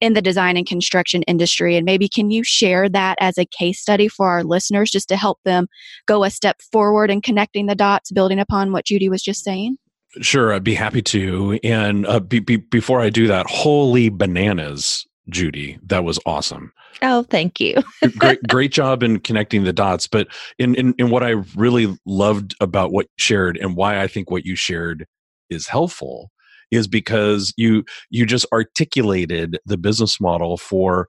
in 0.00 0.12
the 0.12 0.22
design 0.22 0.56
and 0.56 0.66
construction 0.66 1.22
industry? 1.24 1.76
And 1.76 1.84
maybe 1.84 2.08
can 2.08 2.30
you 2.30 2.44
share 2.44 2.88
that 2.90 3.16
as 3.20 3.36
a 3.36 3.46
case 3.46 3.80
study 3.80 4.06
for 4.06 4.28
our 4.28 4.44
listeners 4.44 4.92
just 4.92 5.08
to 5.08 5.16
help 5.16 5.40
them 5.44 5.66
go 6.06 6.22
a 6.22 6.30
step 6.30 6.60
forward 6.70 7.10
in 7.10 7.20
connecting 7.20 7.66
the 7.66 7.74
dots, 7.74 8.12
building 8.12 8.38
upon 8.38 8.70
what 8.70 8.84
Judy 8.84 9.08
was 9.08 9.22
just 9.22 9.42
saying? 9.42 9.76
Sure, 10.20 10.52
I'd 10.52 10.64
be 10.64 10.74
happy 10.74 11.02
to. 11.02 11.58
And 11.64 12.06
uh, 12.06 12.20
be, 12.20 12.38
be, 12.38 12.56
before 12.56 13.00
I 13.00 13.10
do 13.10 13.26
that, 13.26 13.46
holy 13.46 14.08
bananas 14.08 15.04
Judy. 15.30 15.78
That 15.86 16.04
was 16.04 16.18
awesome. 16.26 16.72
Oh, 17.02 17.22
thank 17.24 17.60
you. 17.60 17.82
great, 18.18 18.40
great 18.48 18.72
job 18.72 19.02
in 19.02 19.20
connecting 19.20 19.64
the 19.64 19.72
dots. 19.72 20.06
But 20.06 20.28
in, 20.58 20.74
in, 20.74 20.94
in 20.98 21.10
what 21.10 21.22
I 21.22 21.30
really 21.56 21.96
loved 22.06 22.54
about 22.60 22.92
what 22.92 23.06
you 23.06 23.18
shared 23.18 23.56
and 23.56 23.76
why 23.76 24.00
I 24.00 24.06
think 24.06 24.30
what 24.30 24.44
you 24.44 24.56
shared 24.56 25.06
is 25.50 25.68
helpful 25.68 26.30
is 26.70 26.86
because 26.86 27.54
you 27.56 27.84
you 28.10 28.26
just 28.26 28.46
articulated 28.52 29.58
the 29.64 29.78
business 29.78 30.20
model 30.20 30.56
for 30.56 31.06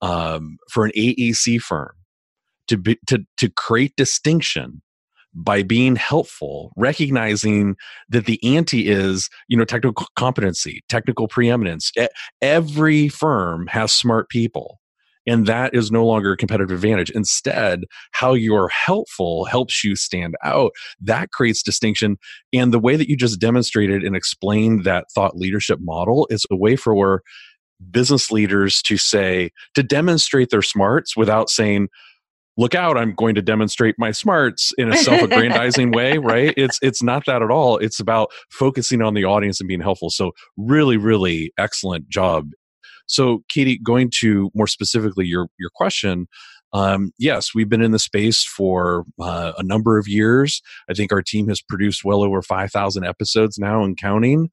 um, 0.00 0.56
for 0.70 0.84
an 0.84 0.92
AEC 0.96 1.60
firm 1.60 1.92
to 2.68 2.76
be 2.78 2.98
to 3.06 3.24
to 3.36 3.50
create 3.50 3.94
distinction 3.96 4.80
by 5.34 5.62
being 5.62 5.96
helpful, 5.96 6.72
recognizing 6.76 7.76
that 8.08 8.26
the 8.26 8.38
ante 8.44 8.88
is, 8.88 9.30
you 9.48 9.56
know, 9.56 9.64
technical 9.64 10.06
competency, 10.16 10.82
technical 10.88 11.26
preeminence. 11.28 11.90
Every 12.40 13.08
firm 13.08 13.66
has 13.68 13.92
smart 13.92 14.28
people. 14.28 14.78
And 15.24 15.46
that 15.46 15.72
is 15.72 15.92
no 15.92 16.04
longer 16.04 16.32
a 16.32 16.36
competitive 16.36 16.72
advantage. 16.72 17.08
Instead, 17.10 17.84
how 18.10 18.34
you're 18.34 18.68
helpful 18.68 19.44
helps 19.44 19.84
you 19.84 19.94
stand 19.94 20.34
out. 20.42 20.72
That 21.00 21.30
creates 21.30 21.62
distinction. 21.62 22.16
And 22.52 22.74
the 22.74 22.80
way 22.80 22.96
that 22.96 23.08
you 23.08 23.16
just 23.16 23.40
demonstrated 23.40 24.02
and 24.02 24.16
explained 24.16 24.82
that 24.84 25.06
thought 25.14 25.36
leadership 25.36 25.78
model 25.80 26.26
is 26.28 26.44
a 26.50 26.56
way 26.56 26.74
for 26.74 27.22
business 27.90 28.32
leaders 28.32 28.82
to 28.82 28.96
say, 28.96 29.50
to 29.74 29.84
demonstrate 29.84 30.50
their 30.50 30.60
smarts 30.60 31.16
without 31.16 31.48
saying, 31.48 31.88
look 32.56 32.74
out 32.74 32.96
i'm 32.96 33.14
going 33.14 33.34
to 33.34 33.42
demonstrate 33.42 33.94
my 33.98 34.10
smarts 34.10 34.72
in 34.78 34.92
a 34.92 34.96
self-aggrandizing 34.96 35.90
way 35.92 36.12
right? 36.18 36.54
It's 36.56 36.78
it's 36.82 37.02
not 37.02 37.24
that 37.26 37.42
at 37.42 37.50
all. 37.50 37.78
It's 37.78 38.00
about 38.00 38.30
focusing 38.50 39.02
on 39.02 39.14
the 39.14 39.24
audience 39.24 39.60
and 39.60 39.68
being 39.68 39.80
helpful. 39.80 40.10
So 40.10 40.32
really 40.56 40.96
really 40.96 41.52
excellent 41.58 42.08
job. 42.08 42.50
So 43.06 43.42
katie 43.48 43.78
going 43.78 44.10
to 44.20 44.50
more 44.54 44.66
specifically 44.66 45.26
your 45.26 45.48
your 45.58 45.70
question 45.74 46.26
um, 46.72 47.12
yes, 47.18 47.54
we've 47.54 47.68
been 47.68 47.82
in 47.82 47.92
the 47.92 47.98
space 47.98 48.44
for 48.44 49.04
uh, 49.20 49.52
a 49.58 49.62
number 49.62 49.98
of 49.98 50.08
years. 50.08 50.62
I 50.88 50.94
think 50.94 51.12
our 51.12 51.22
team 51.22 51.48
has 51.48 51.60
produced 51.60 52.04
well 52.04 52.22
over 52.22 52.40
5,000 52.42 53.04
episodes 53.04 53.58
now 53.58 53.84
and 53.84 53.96
counting. 53.96 54.50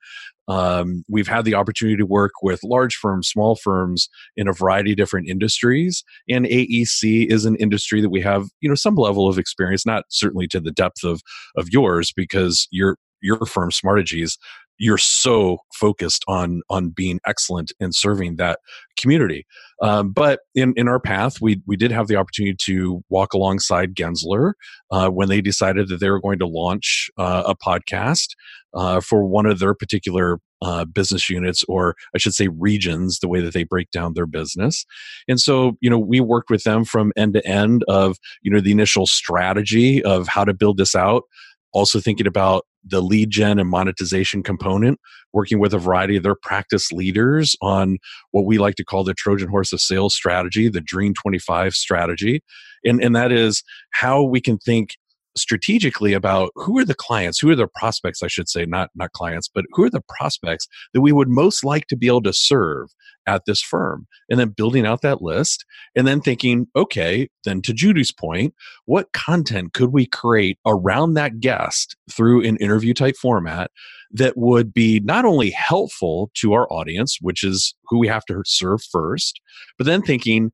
Um, 0.50 1.06
we've 1.08 1.28
had 1.28 1.46
the 1.46 1.54
opportunity 1.54 1.96
to 1.98 2.08
work 2.08 2.32
with 2.42 2.64
large 2.64 2.96
firms, 2.96 3.30
small 3.30 3.56
firms 3.56 4.10
in 4.36 4.48
a 4.48 4.54
variety 4.54 4.92
of 4.92 4.98
different 4.98 5.30
industries. 5.30 6.04
And 6.28 6.46
AEC 6.46 7.32
is 7.32 7.46
an 7.46 7.56
industry 7.58 8.02
that 8.02 8.10
we 8.10 8.22
have, 8.22 8.48
you 8.60 8.68
know, 8.68 8.76
some 8.76 8.96
level 8.96 9.30
of 9.30 9.38
experience, 9.38 9.86
not 9.86 10.06
certainly 10.10 10.48
to 10.48 10.60
the 10.60 10.72
depth 10.72 11.04
of 11.04 11.22
of 11.56 11.70
yours, 11.70 12.12
because 12.12 12.68
your 12.72 12.98
your 13.22 13.46
firm, 13.46 13.70
Smartegies, 13.70 14.38
you're 14.80 14.98
so 14.98 15.60
focused 15.74 16.24
on 16.28 16.62
on 16.70 16.90
being 16.90 17.20
excellent 17.28 17.72
in 17.80 17.92
serving 17.92 18.38
that 18.38 18.60
community. 18.98 19.46
Um, 19.82 20.12
but 20.12 20.42
in, 20.56 20.74
in 20.76 20.88
our 20.88 21.00
path, 21.00 21.40
we 21.42 21.62
we 21.68 21.78
did 21.78 21.92
have 21.92 22.08
the 22.08 22.16
opportunity 22.16 22.56
to 22.66 23.04
walk 23.10 23.34
alongside 23.34 23.96
Gensler 23.96 24.54
uh, 24.92 25.10
when 25.10 25.30
they 25.30 25.42
decided 25.42 25.90
that 25.90 26.00
they 26.00 26.10
were 26.10 26.22
going 26.22 26.40
to 26.40 26.48
launch 26.48 27.10
uh, 27.18 27.44
a 27.46 27.56
podcast 27.56 28.30
uh, 28.74 29.00
for 29.02 29.26
one 29.26 29.46
of 29.46 29.60
their 29.60 29.74
particular 29.74 30.40
uh, 30.62 30.86
business 30.86 31.30
units, 31.30 31.64
or 31.70 31.96
I 32.14 32.18
should 32.18 32.34
say 32.34 32.50
regions, 32.50 33.20
the 33.20 33.30
way 33.30 33.40
that 33.42 33.54
they 33.54 33.64
break 33.64 33.92
down 33.92 34.14
their 34.14 34.26
business. 34.26 34.86
And 35.28 35.40
so, 35.40 35.78
you 35.80 35.90
know, 35.90 36.00
we 36.00 36.20
worked 36.20 36.50
with 36.50 36.64
them 36.64 36.84
from 36.84 37.14
end 37.16 37.34
to 37.34 37.48
end 37.48 37.84
of 37.88 38.18
you 38.42 38.52
know 38.52 38.60
the 38.60 38.72
initial 38.72 39.06
strategy 39.06 40.04
of 40.04 40.28
how 40.28 40.44
to 40.44 40.54
build 40.54 40.78
this 40.78 40.96
out 40.96 41.24
also 41.74 42.00
thinking 42.00 42.28
about 42.28 42.66
the 42.84 43.02
lead 43.02 43.30
gen 43.30 43.60
and 43.60 43.70
monetization 43.70 44.42
component, 44.42 45.00
working 45.34 45.60
with 45.60 45.74
a 45.74 45.78
variety 45.78 46.16
of 46.16 46.24
their 46.24 46.36
practice 46.36 46.92
leaders 46.92 47.56
on 47.62 47.98
what 48.32 48.46
we 48.46 48.58
like 48.58 48.76
to 48.76 48.86
call 48.86 49.04
the 49.04 49.14
Trojan 49.14 49.50
horse 49.50 49.74
of 49.74 49.82
sales 49.82 50.16
strategy, 50.16 50.70
the 50.70 50.82
Dream 50.82 51.14
25 51.14 51.74
strategy. 51.74 52.42
And, 52.86 53.04
and 53.04 53.16
that 53.16 53.32
is 53.32 53.64
how 53.92 54.24
we 54.24 54.40
can 54.40 54.58
think 54.58 54.96
strategically 55.38 56.14
about 56.14 56.52
who 56.56 56.78
are 56.78 56.86
the 56.86 56.96
clients, 56.96 57.40
who 57.40 57.50
are 57.50 57.56
the 57.56 57.68
prospects, 57.68 58.24
I 58.24 58.28
should 58.28 58.50
say, 58.50 58.66
not 58.66 58.90
not 58.96 59.12
clients, 59.12 59.50
but 59.54 59.66
who 59.72 59.84
are 59.84 59.90
the 59.90 60.04
prospects 60.18 60.68
that 60.94 61.02
we 61.02 61.12
would 61.12 61.30
most 61.30 61.64
like 61.64 61.88
to 61.88 61.96
be 61.96 62.08
able 62.08 62.24
to 62.24 62.34
serve 62.34 62.90
at 63.28 63.46
this 63.46 63.62
firm, 63.62 64.08
and 64.30 64.40
then 64.40 64.50
building 64.50 64.86
out 64.86 65.02
that 65.02 65.22
list, 65.22 65.66
and 65.96 66.08
then 66.08 66.22
thinking, 66.22 66.68
okay, 66.76 67.30
then 67.46 67.62
to 67.62 67.74
Judy's 67.74 68.12
point, 68.12 68.54
what 68.86 69.14
content 69.14 69.74
could 69.74 69.92
we 69.92 70.06
create 70.06 70.58
around 70.66 71.14
that 71.14 71.40
guest 71.40 71.96
through 72.12 72.46
an 72.46 72.58
interview 72.58 72.94
type 72.94 73.16
format 73.16 73.72
that 74.12 74.36
would 74.38 74.74
be 74.74 75.00
not 75.02 75.26
only 75.26 75.52
helpful 75.52 76.32
to 76.36 76.54
our 76.54 76.72
audience, 76.72 77.18
which 77.22 77.44
is 77.44 77.76
who 77.86 78.00
we 78.00 78.08
have 78.08 78.26
to 78.26 78.42
serve 78.46 78.82
first, 78.92 79.40
but 79.78 79.86
then 79.86 80.02
thinking 80.02 80.52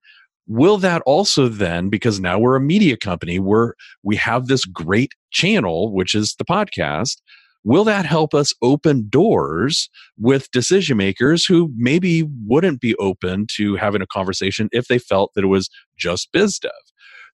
will 0.47 0.77
that 0.77 1.01
also 1.05 1.47
then 1.47 1.89
because 1.89 2.19
now 2.19 2.37
we're 2.37 2.55
a 2.55 2.61
media 2.61 2.95
company 2.95 3.39
we're 3.39 3.73
we 4.03 4.15
have 4.15 4.45
this 4.45 4.63
great 4.65 5.13
channel 5.31 5.91
which 5.91 6.13
is 6.13 6.35
the 6.37 6.45
podcast 6.45 7.17
will 7.65 7.83
that 7.83 8.05
help 8.05 8.33
us 8.33 8.53
open 8.61 9.09
doors 9.09 9.89
with 10.17 10.49
decision 10.51 10.95
makers 10.95 11.45
who 11.45 11.69
maybe 11.75 12.23
wouldn't 12.45 12.79
be 12.79 12.95
open 12.95 13.47
to 13.55 13.75
having 13.75 14.01
a 14.01 14.07
conversation 14.07 14.69
if 14.71 14.87
they 14.87 14.99
felt 14.99 15.33
that 15.35 15.43
it 15.43 15.47
was 15.47 15.69
just 15.97 16.31
biz 16.31 16.57
dev 16.59 16.71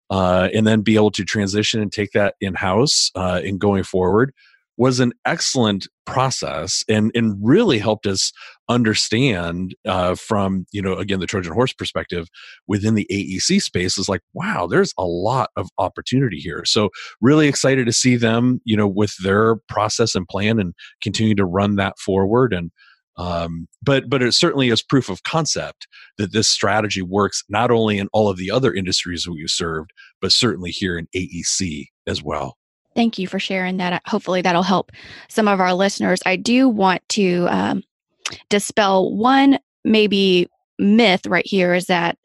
uh, 0.10 0.50
and 0.54 0.66
then 0.66 0.82
be 0.82 0.96
able 0.96 1.12
to 1.12 1.24
transition 1.24 1.80
and 1.80 1.92
take 1.92 2.12
that 2.14 2.36
in 2.42 2.56
house 2.56 3.12
uh, 3.16 3.40
in 3.44 3.58
going 3.58 3.84
forward 3.84 4.34
was 4.82 5.00
an 5.00 5.14
excellent 5.28 5.88
process 6.08 6.84
and 6.90 7.12
and 7.14 7.38
really 7.40 7.78
helped 7.78 8.08
us 8.08 8.34
understand 8.68 9.76
uh, 9.88 10.16
from 10.16 10.66
you 10.72 10.82
know 10.82 10.94
again 10.94 11.20
the 11.20 11.28
Trojan 11.28 11.54
horse 11.54 11.72
perspective 11.72 12.28
within 12.68 12.96
the 12.96 13.06
AEC 13.12 13.62
space 13.62 14.00
is 14.00 14.10
like 14.10 14.22
wow 14.34 14.66
there's 14.66 14.92
a 14.98 15.06
lot 15.06 15.52
of 15.56 15.70
opportunity 15.78 16.38
here 16.38 16.66
so 16.66 16.90
really 17.22 17.48
excited 17.48 17.86
to 17.86 17.94
see 17.94 18.16
them 18.16 18.60
you 18.66 18.76
know 18.76 18.88
with 18.88 19.14
their 19.24 19.58
process 19.70 20.16
and 20.16 20.28
plan 20.28 20.60
and 20.60 20.74
continue 21.00 21.36
to 21.36 21.46
run 21.46 21.76
that 21.76 22.00
forward 22.00 22.52
and 22.52 22.72
um, 23.18 23.68
but 23.84 24.10
but 24.10 24.24
it 24.24 24.34
certainly 24.34 24.70
is 24.70 24.82
proof 24.82 25.10
of 25.10 25.22
concept 25.22 25.86
that 26.18 26.34
this 26.34 26.50
strategy 26.50 27.04
works 27.04 27.44
not 27.50 27.70
only 27.70 28.00
in 28.00 28.08
all 28.14 28.30
of 28.30 28.38
the 28.38 28.50
other 28.50 28.74
industries 28.74 29.28
we've 29.28 29.48
served 29.48 29.92
but 30.22 30.32
certainly 30.32 30.72
here 30.72 30.98
in 30.98 31.08
AEC 31.16 31.86
as 32.08 32.24
well. 32.24 32.58
Thank 32.96 33.18
you 33.18 33.28
for 33.28 33.40
sharing 33.40 33.78
that. 33.78 34.02
Hopefully, 34.06 34.42
that'll 34.42 34.64
help 34.64 34.92
some 35.30 35.48
of 35.48 35.60
our 35.60 35.74
listeners. 35.74 36.22
I 36.26 36.36
do 36.36 36.68
want 36.68 37.08
to 37.10 37.48
um, 37.50 37.84
dispel 38.50 39.16
one 39.16 39.60
maybe 39.84 40.48
myth 40.78 41.26
right 41.26 41.46
here 41.46 41.74
is 41.74 41.86
that 41.86 42.18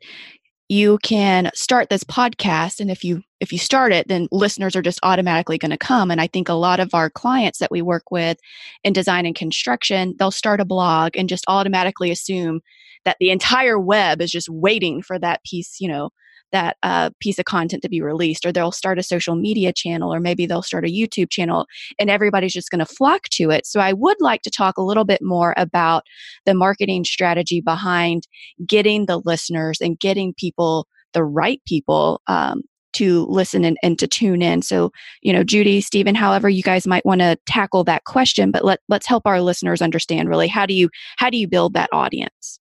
you 0.69 0.99
can 1.03 1.51
start 1.55 1.91
this 1.91 2.03
podcast 2.05 2.81
and 2.81 2.91
if 2.91 3.05
you 3.05 3.23
if 3.39 3.53
you 3.53 3.59
start 3.59 3.93
it 3.93 4.09
then 4.09 4.27
listeners 4.33 4.75
are 4.75 4.83
just 4.83 4.99
automatically 5.03 5.59
going 5.59 5.71
to 5.71 5.77
come 5.79 6.11
and 6.11 6.21
i 6.21 6.27
think 6.27 6.49
a 6.49 6.55
lot 6.55 6.81
of 6.81 6.93
our 6.95 7.09
clients 7.09 7.59
that 7.59 7.71
we 7.71 7.83
work 7.83 8.11
with 8.11 8.39
in 8.83 8.93
design 8.93 9.27
and 9.27 9.37
construction 9.37 10.15
they'll 10.19 10.31
start 10.31 10.61
a 10.61 10.65
blog 10.65 11.17
and 11.17 11.29
just 11.29 11.45
automatically 11.49 12.11
assume 12.11 12.61
that 13.05 13.17
the 13.21 13.31
entire 13.31 13.79
web 13.79 14.21
is 14.21 14.31
just 14.31 14.49
waiting 14.49 15.03
for 15.03 15.19
that 15.19 15.43
piece 15.45 15.81
you 15.81 15.89
know 15.89 16.11
that 16.57 16.77
uh, 16.83 17.11
piece 17.21 17.39
of 17.39 17.45
content 17.45 17.83
to 17.83 17.89
be 17.89 18.01
released, 18.01 18.47
or 18.47 18.53
they'll 18.53 18.73
start 18.73 18.99
a 18.99 19.03
social 19.03 19.37
media 19.37 19.73
channel, 19.73 20.13
or 20.13 20.21
maybe 20.21 20.47
they'll 20.47 20.63
start 20.63 20.87
a 20.87 20.89
YouTube 20.89 21.29
channel, 21.29 21.67
and 21.99 22.09
everybody's 22.09 22.55
just 22.55 22.71
going 22.71 22.79
to 22.79 22.87
flock 22.87 23.25
to 23.33 23.51
it. 23.51 23.67
So, 23.67 23.81
I 23.81 23.93
would 23.93 24.17
like 24.21 24.43
to 24.43 24.51
talk 24.51 24.79
a 24.79 24.83
little 24.83 25.05
bit 25.05 25.21
more 25.23 25.53
about 25.59 26.05
the 26.47 26.55
marketing 26.55 27.05
strategy 27.05 27.61
behind 27.61 28.27
getting 28.67 29.05
the 29.05 29.21
listeners 29.25 29.81
and 29.83 29.99
getting 29.99 30.33
people, 30.35 30.87
the 31.13 31.25
right 31.25 31.61
people, 31.67 32.23
um, 32.27 32.63
to 32.95 33.27
listen 33.27 33.63
and, 33.63 33.77
and 33.83 33.99
to 33.99 34.07
tune 34.07 34.41
in. 34.41 34.63
So, 34.63 34.91
you 35.21 35.33
know, 35.35 35.45
Judy, 35.45 35.83
Stephen, 35.83 36.15
however 36.15 36.49
you 36.49 36.63
guys 36.63 36.87
might 36.87 37.05
want 37.05 37.21
to 37.21 37.37
tackle 37.47 37.85
that 37.85 38.05
question, 38.05 38.51
but 38.51 38.65
let 38.65 38.81
let's 38.89 39.07
help 39.07 39.27
our 39.27 39.43
listeners 39.43 39.83
understand 39.83 40.31
really 40.31 40.49
how 40.49 40.65
do 40.65 40.73
you 40.73 40.89
how 41.19 41.29
do 41.29 41.37
you 41.37 41.47
build 41.47 41.75
that 41.75 41.91
audience? 41.93 42.59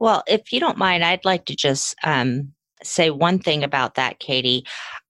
Well, 0.00 0.24
if 0.26 0.52
you 0.52 0.58
don't 0.58 0.78
mind, 0.78 1.04
I'd 1.04 1.24
like 1.24 1.44
to 1.44 1.54
just 1.54 1.94
um, 2.02 2.52
say 2.84 3.10
one 3.10 3.38
thing 3.38 3.62
about 3.64 3.94
that, 3.94 4.18
Katie. 4.18 4.64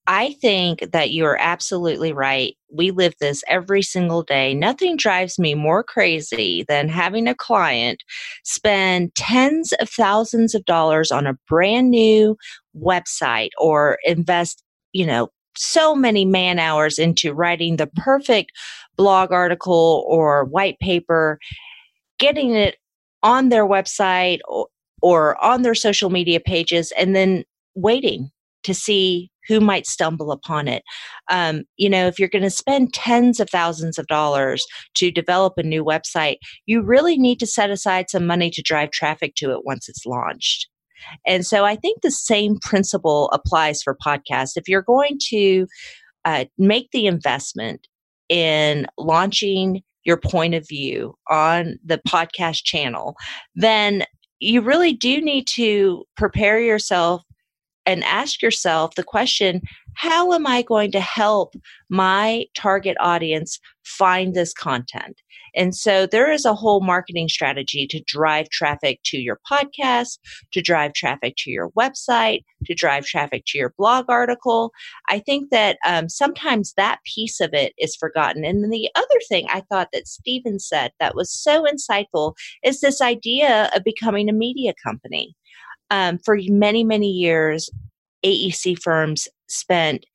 I 0.09 0.33
think 0.41 0.91
that 0.91 1.12
you're 1.12 1.37
absolutely 1.41 2.12
right. 2.12 2.57
We 2.73 2.91
live 2.91 3.14
this 3.21 3.45
every 3.47 3.83
single 3.83 4.23
day. 4.25 4.52
Nothing 4.52 4.97
drives 4.97 5.38
me 5.38 5.55
more 5.55 5.85
crazy 5.85 6.64
than 6.67 6.88
having 6.88 7.29
a 7.29 7.37
client 7.37 8.02
spend 8.43 9.14
tens 9.14 9.73
of 9.75 9.88
thousands 9.88 10.57
of 10.57 10.64
dollars 10.64 11.12
on 11.12 11.26
a 11.26 11.38
brand 11.49 11.91
new 11.91 12.37
website 12.76 13.50
or 13.59 13.99
invest, 14.05 14.64
you 14.93 15.07
know, 15.07 15.29
so 15.57 15.95
many 15.95 16.25
man 16.25 16.58
hours 16.58 16.99
into 16.99 17.32
writing 17.32 17.76
the 17.76 17.87
perfect 17.87 18.50
blog 18.97 19.30
article 19.30 20.04
or 20.08 20.45
white 20.47 20.78
paper, 20.80 21.39
getting 22.19 22.52
it 22.52 22.76
on 23.23 23.50
their 23.50 23.67
website 23.67 24.41
or, 24.49 24.67
or 25.00 25.43
on 25.45 25.63
their 25.63 25.75
social 25.75 26.11
media 26.11 26.41
pages, 26.41 26.93
and 26.99 27.15
then 27.15 27.45
waiting 27.75 28.30
to 28.65 28.75
see 28.75 29.30
who 29.49 29.61
might 29.61 29.87
stumble 29.87 30.30
upon 30.30 30.69
it. 30.69 30.82
Um, 31.30 31.63
you 31.76 31.91
know, 31.91 32.06
if 32.06 32.19
you're 32.19 32.28
going 32.28 32.43
to 32.43 32.50
spend 32.50 32.95
tens 32.95 33.41
of 33.41 33.50
thousands 33.50 33.99
of 33.99 34.06
dollars 34.06 34.65
to 34.95 35.11
develop 35.11 35.54
a 35.56 35.63
new 35.63 35.85
website, 35.85 36.37
you 36.67 36.82
really 36.82 37.19
need 37.19 37.41
to 37.41 37.47
set 37.47 37.71
aside 37.71 38.08
some 38.08 38.26
money 38.26 38.50
to 38.50 38.63
drive 38.63 38.91
traffic 38.91 39.35
to 39.37 39.50
it 39.50 39.65
once 39.65 39.89
it's 39.89 40.06
launched. 40.06 40.69
And 41.26 41.45
so 41.45 41.65
I 41.65 41.75
think 41.75 42.02
the 42.02 42.13
same 42.13 42.58
principle 42.61 43.28
applies 43.32 43.82
for 43.82 43.97
podcasts. 43.97 44.52
If 44.56 44.69
you're 44.69 44.82
going 44.82 45.19
to 45.30 45.67
uh, 46.25 46.45
make 46.56 46.91
the 46.93 47.06
investment 47.06 47.89
in 48.28 48.87
launching 48.97 49.82
your 50.04 50.17
point 50.17 50.54
of 50.54 50.67
view 50.69 51.15
on 51.28 51.78
the 51.85 52.00
podcast 52.06 52.65
channel, 52.65 53.17
then 53.56 54.04
you 54.39 54.61
really 54.61 54.93
do 54.93 55.21
need 55.21 55.47
to 55.54 56.04
prepare 56.17 56.61
yourself 56.61 57.23
and 57.86 58.04
ask 58.04 58.42
yourself 58.42 58.95
the 58.95 59.04
question 59.04 59.60
how 59.95 60.32
am 60.32 60.47
I 60.47 60.62
going 60.62 60.90
to 60.92 61.00
help 61.00 61.54
my 61.90 62.47
target 62.54 62.97
audience 63.00 63.58
find 63.84 64.34
this 64.34 64.52
content? 64.52 65.21
And 65.54 65.75
so 65.75 66.06
there 66.06 66.32
is 66.32 66.45
a 66.45 66.54
whole 66.54 66.80
marketing 66.80 67.28
strategy 67.28 67.86
to 67.88 68.02
drive 68.06 68.49
traffic 68.49 69.00
to 69.04 69.18
your 69.18 69.38
podcast, 69.50 70.18
to 70.52 70.62
drive 70.62 70.95
traffic 70.95 71.34
to 71.38 71.50
your 71.50 71.71
website, 71.73 72.42
to 72.64 72.75
drive 72.75 73.04
traffic 73.04 73.45
to 73.49 73.58
your 73.58 73.75
blog 73.76 74.06
article. 74.08 74.73
I 75.08 75.18
think 75.18 75.50
that 75.50 75.76
um, 75.86 76.08
sometimes 76.08 76.73
that 76.76 77.00
piece 77.04 77.40
of 77.40 77.52
it 77.52 77.75
is 77.78 77.97
forgotten. 77.97 78.45
And 78.45 78.62
then 78.62 78.71
the 78.71 78.88
other 78.95 79.21
thing 79.28 79.47
I 79.50 79.62
thought 79.71 79.88
that 79.92 80.08
Stephen 80.08 80.58
said 80.58 80.92
that 81.00 81.14
was 81.14 81.30
so 81.30 81.64
insightful 81.64 82.34
is 82.64 82.80
this 82.80 83.02
idea 83.02 83.71
of 83.75 83.84
becoming 83.84 84.30
a 84.30 84.32
media 84.32 84.73
company 84.82 85.36
um, 85.93 86.19
for 86.19 86.39
many, 86.49 86.83
many 86.83 87.11
years, 87.11 87.71
AEC 88.25 88.78
firms 88.83 89.28
spent 89.49 90.07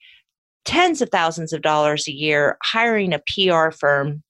tens 0.65 1.01
of 1.01 1.09
thousands 1.09 1.53
of 1.53 1.61
dollars 1.61 2.07
a 2.07 2.11
year 2.11 2.57
hiring 2.63 3.13
a 3.13 3.21
PR 3.29 3.69
firm 3.71 4.23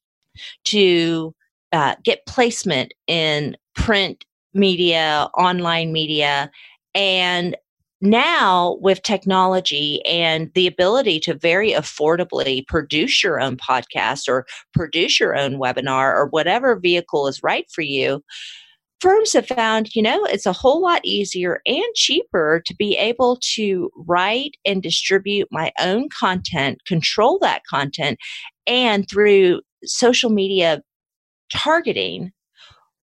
to 0.65 1.33
uh, 1.71 1.95
get 2.03 2.25
placement 2.27 2.93
in 3.07 3.55
print 3.75 4.25
media, 4.53 5.29
online 5.37 5.93
media, 5.93 6.51
and 6.93 7.55
now 8.01 8.77
with 8.81 9.01
technology 9.01 10.05
and 10.05 10.51
the 10.53 10.67
ability 10.67 11.19
to 11.19 11.33
very 11.33 11.71
affordably 11.71 12.67
produce 12.67 13.23
your 13.23 13.39
own 13.39 13.55
podcast 13.55 14.27
or 14.27 14.45
produce 14.73 15.19
your 15.19 15.35
own 15.35 15.55
webinar 15.55 16.13
or 16.13 16.27
whatever 16.27 16.75
vehicle 16.75 17.27
is 17.27 17.41
right 17.41 17.65
for 17.71 17.81
you 17.81 18.21
firms 18.99 19.33
have 19.33 19.47
found, 19.47 19.95
you 19.95 20.01
know, 20.01 20.23
it's 20.25 20.45
a 20.45 20.53
whole 20.53 20.81
lot 20.81 21.01
easier 21.03 21.61
and 21.65 21.85
cheaper 21.95 22.61
to 22.65 22.75
be 22.75 22.97
able 22.97 23.39
to 23.55 23.89
write 23.95 24.55
and 24.65 24.81
distribute 24.81 25.47
my 25.51 25.71
own 25.79 26.09
content, 26.09 26.79
control 26.85 27.39
that 27.41 27.61
content, 27.69 28.17
and 28.65 29.09
through 29.09 29.61
social 29.83 30.29
media 30.29 30.81
targeting, 31.51 32.31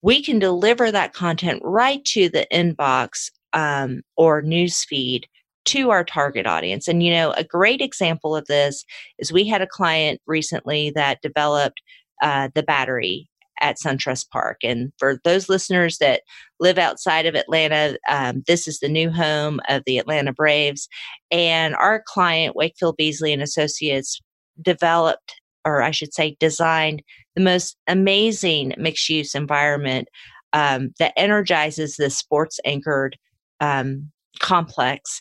we 0.02 0.22
can 0.22 0.38
deliver 0.38 0.90
that 0.90 1.14
content 1.14 1.60
right 1.64 2.04
to 2.04 2.28
the 2.28 2.46
inbox 2.52 3.30
um, 3.52 4.02
or 4.16 4.42
newsfeed 4.42 5.24
to 5.64 5.90
our 5.90 6.04
target 6.04 6.46
audience. 6.46 6.88
And, 6.88 7.02
you 7.02 7.10
know, 7.10 7.32
a 7.32 7.44
great 7.44 7.80
example 7.80 8.36
of 8.36 8.44
this 8.46 8.84
is 9.18 9.32
we 9.32 9.46
had 9.46 9.62
a 9.62 9.66
client 9.66 10.20
recently 10.26 10.90
that 10.90 11.22
developed 11.22 11.80
uh, 12.22 12.50
the 12.54 12.62
battery 12.62 13.28
at 13.60 13.76
SunTrust 13.78 14.30
Park. 14.30 14.58
And 14.62 14.92
for 14.98 15.20
those 15.24 15.48
listeners 15.48 15.98
that 15.98 16.22
live 16.60 16.78
outside 16.78 17.26
of 17.26 17.34
Atlanta, 17.34 17.98
um, 18.08 18.42
this 18.46 18.66
is 18.66 18.80
the 18.80 18.88
new 18.88 19.10
home 19.10 19.60
of 19.68 19.82
the 19.86 19.98
Atlanta 19.98 20.32
Braves. 20.32 20.88
And 21.30 21.74
our 21.76 22.02
client, 22.06 22.56
Wakefield 22.56 22.96
Beasley 22.96 23.32
and 23.32 23.42
Associates, 23.42 24.20
developed, 24.60 25.40
or 25.64 25.82
I 25.82 25.90
should 25.90 26.14
say, 26.14 26.36
designed 26.38 27.02
the 27.34 27.42
most 27.42 27.76
amazing 27.86 28.74
mixed 28.78 29.08
use 29.08 29.34
environment 29.34 30.08
um, 30.52 30.92
that 30.98 31.12
energizes 31.16 31.96
the 31.96 32.10
sports 32.10 32.60
anchored 32.64 33.18
um, 33.60 34.10
complex 34.40 35.20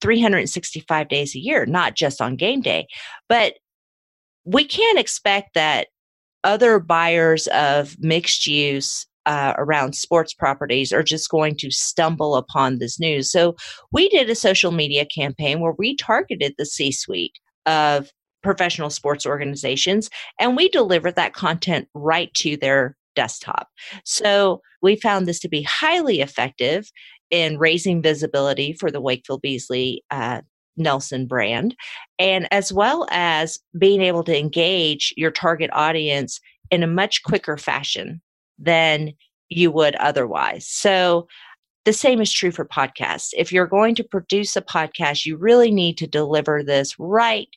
365 0.00 1.08
days 1.08 1.34
a 1.34 1.38
year, 1.38 1.66
not 1.66 1.94
just 1.94 2.20
on 2.20 2.36
game 2.36 2.62
day. 2.62 2.86
But 3.28 3.54
we 4.44 4.64
can't 4.64 4.98
expect 4.98 5.54
that 5.54 5.88
other 6.44 6.78
buyers 6.78 7.46
of 7.48 7.96
mixed 8.00 8.46
use 8.46 9.06
uh, 9.26 9.54
around 9.58 9.94
sports 9.94 10.32
properties 10.32 10.92
are 10.92 11.02
just 11.02 11.28
going 11.28 11.54
to 11.56 11.70
stumble 11.70 12.36
upon 12.36 12.78
this 12.78 12.98
news. 12.98 13.30
So 13.30 13.54
we 13.92 14.08
did 14.08 14.30
a 14.30 14.34
social 14.34 14.72
media 14.72 15.04
campaign 15.04 15.60
where 15.60 15.74
we 15.78 15.96
targeted 15.96 16.54
the 16.56 16.66
C 16.66 16.90
suite 16.90 17.38
of 17.66 18.10
professional 18.42 18.90
sports 18.90 19.26
organizations 19.26 20.08
and 20.38 20.56
we 20.56 20.68
delivered 20.68 21.16
that 21.16 21.34
content 21.34 21.88
right 21.94 22.32
to 22.34 22.56
their 22.56 22.96
desktop. 23.14 23.68
So 24.04 24.62
we 24.80 24.96
found 24.96 25.26
this 25.26 25.40
to 25.40 25.48
be 25.48 25.62
highly 25.62 26.20
effective 26.20 26.90
in 27.30 27.58
raising 27.58 28.02
visibility 28.02 28.72
for 28.72 28.90
the 28.90 29.00
Wakefield 29.00 29.42
Beasley 29.42 30.02
uh, 30.10 30.40
Nelson 30.76 31.26
brand, 31.26 31.74
and 32.18 32.48
as 32.52 32.72
well 32.72 33.06
as 33.10 33.58
being 33.78 34.00
able 34.00 34.24
to 34.24 34.38
engage 34.38 35.12
your 35.16 35.30
target 35.30 35.70
audience 35.72 36.40
in 36.70 36.82
a 36.82 36.88
much 36.88 37.22
quicker 37.22 37.56
fashion 37.56 38.20
than 38.58 39.12
you 39.48 39.70
would 39.70 39.96
otherwise. 39.96 40.66
So, 40.66 41.26
the 41.86 41.92
same 41.94 42.20
is 42.20 42.30
true 42.30 42.50
for 42.50 42.66
podcasts. 42.66 43.30
If 43.34 43.50
you're 43.50 43.66
going 43.66 43.94
to 43.94 44.04
produce 44.04 44.54
a 44.54 44.60
podcast, 44.60 45.24
you 45.24 45.38
really 45.38 45.70
need 45.70 45.96
to 45.98 46.06
deliver 46.06 46.62
this 46.62 46.94
right 46.98 47.48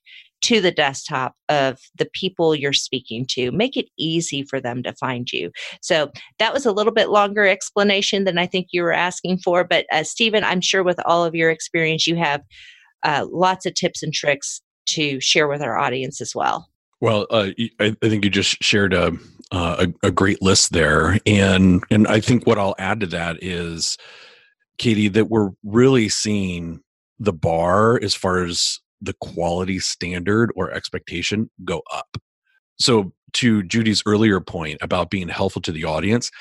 to 0.44 0.60
the 0.60 0.72
desktop 0.72 1.36
of 1.48 1.80
the 1.98 2.08
people 2.14 2.54
you're 2.54 2.74
speaking 2.74 3.26
to. 3.26 3.52
Make 3.52 3.78
it 3.78 3.88
easy 3.98 4.44
for 4.44 4.60
them 4.60 4.84
to 4.84 4.94
find 4.94 5.32
you. 5.32 5.52
So 5.82 6.12
that 6.38 6.54
was 6.54 6.66
a 6.66 6.72
little 6.72 6.92
bit 6.92 7.10
longer 7.10 7.48
explanation 7.48 8.26
than 8.26 8.38
I 8.38 8.46
think 8.46 8.68
you 8.72 8.84
were 8.84 8.94
asking 8.94 9.38
for. 9.38 9.64
But 9.64 9.86
uh, 9.92 10.04
Stephen, 10.04 10.44
I'm 10.44 10.60
sure 10.60 10.84
with 10.84 11.00
all 11.06 11.24
of 11.24 11.34
your 11.34 11.50
experience, 11.50 12.08
you 12.08 12.18
have 12.18 12.42
uh, 13.04 13.26
lots 13.32 13.66
of 13.66 13.74
tips 13.74 14.04
and 14.04 14.14
tricks 14.14 14.62
to 14.86 15.20
share 15.20 15.48
with 15.48 15.62
our 15.62 15.78
audience 15.78 16.22
as 16.22 16.36
well. 16.36 16.70
Well, 17.02 17.28
uh, 17.30 17.50
I, 17.80 17.96
think 18.02 18.24
you 18.24 18.30
just 18.30 18.64
shared 18.64 18.94
a, 18.94 19.12
uh, 19.52 19.88
a, 20.04 20.08
a 20.08 20.12
great 20.12 20.42
list 20.42 20.72
there, 20.72 21.20
and 21.26 21.84
and 21.92 22.08
I 22.08 22.22
think 22.22 22.48
what 22.48 22.58
I'll 22.58 22.76
add 22.80 23.02
to 23.02 23.08
that 23.08 23.44
is, 23.44 23.98
Katie, 24.78 25.10
that 25.10 25.30
we're 25.30 25.50
really 25.64 26.08
seeing 26.08 26.82
the 27.20 27.34
bar 27.34 28.02
as 28.02 28.16
far 28.16 28.46
as 28.46 28.80
the 29.02 29.14
quality 29.20 29.80
standard 29.80 30.50
or 30.56 30.72
expectation 30.72 31.50
go 31.66 31.84
up. 31.92 32.16
So, 32.80 33.12
to 33.34 33.64
Judy's 33.64 34.04
earlier 34.06 34.40
point 34.40 34.78
about 34.82 35.10
being 35.10 35.28
helpful 35.28 35.62
to 35.64 35.74
the 35.74 35.84
audience, 35.84 36.32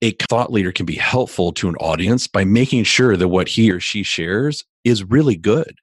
a 0.00 0.12
thought 0.12 0.50
leader 0.50 0.72
can 0.72 0.86
be 0.86 0.96
helpful 0.96 1.52
to 1.52 1.68
an 1.68 1.76
audience 1.76 2.26
by 2.26 2.44
making 2.44 2.84
sure 2.84 3.18
that 3.18 3.28
what 3.28 3.48
he 3.48 3.70
or 3.70 3.80
she 3.80 4.02
shares 4.02 4.64
is 4.82 5.04
really 5.04 5.36
good 5.36 5.74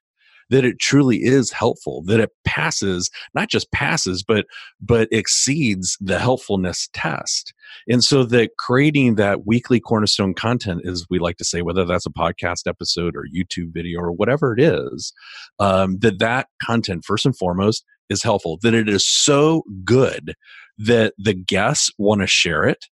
that 0.50 0.64
it 0.64 0.78
truly 0.78 1.18
is 1.18 1.52
helpful 1.52 2.02
that 2.04 2.20
it 2.20 2.30
passes 2.44 3.10
not 3.34 3.48
just 3.48 3.70
passes 3.72 4.22
but 4.22 4.46
but 4.80 5.08
exceeds 5.12 5.96
the 6.00 6.18
helpfulness 6.18 6.88
test. 6.92 7.52
And 7.88 8.02
so 8.02 8.24
that 8.24 8.56
creating 8.58 9.16
that 9.16 9.46
weekly 9.46 9.80
cornerstone 9.80 10.34
content 10.34 10.82
is 10.84 11.06
we 11.10 11.18
like 11.18 11.36
to 11.38 11.44
say 11.44 11.62
whether 11.62 11.84
that's 11.84 12.06
a 12.06 12.10
podcast 12.10 12.66
episode 12.66 13.14
or 13.16 13.24
youtube 13.34 13.72
video 13.72 14.00
or 14.00 14.12
whatever 14.12 14.54
it 14.54 14.60
is 14.60 15.12
um, 15.58 15.98
that 15.98 16.18
that 16.18 16.48
content 16.62 17.04
first 17.04 17.26
and 17.26 17.36
foremost 17.36 17.84
is 18.08 18.22
helpful 18.22 18.58
that 18.62 18.74
it 18.74 18.88
is 18.88 19.06
so 19.06 19.62
good 19.84 20.34
that 20.78 21.12
the 21.18 21.34
guests 21.34 21.90
want 21.98 22.20
to 22.20 22.26
share 22.26 22.64
it 22.64 22.86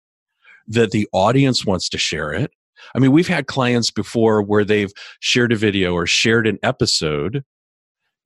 that 0.66 0.90
the 0.90 1.08
audience 1.12 1.64
wants 1.64 1.88
to 1.88 1.98
share 1.98 2.32
it 2.32 2.50
I 2.94 2.98
mean, 2.98 3.12
we've 3.12 3.28
had 3.28 3.46
clients 3.46 3.90
before 3.90 4.42
where 4.42 4.64
they've 4.64 4.92
shared 5.20 5.52
a 5.52 5.56
video 5.56 5.94
or 5.94 6.06
shared 6.06 6.46
an 6.46 6.58
episode 6.62 7.44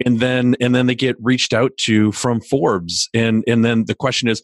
and 0.05 0.20
then 0.20 0.57
and 0.61 0.75
then 0.75 0.87
they 0.87 0.94
get 0.94 1.16
reached 1.20 1.53
out 1.53 1.77
to 1.79 2.12
from 2.12 2.40
Forbes 2.40 3.09
and 3.14 3.44
and 3.46 3.64
then 3.64 3.85
the 3.85 3.94
question 3.94 4.29
is 4.29 4.42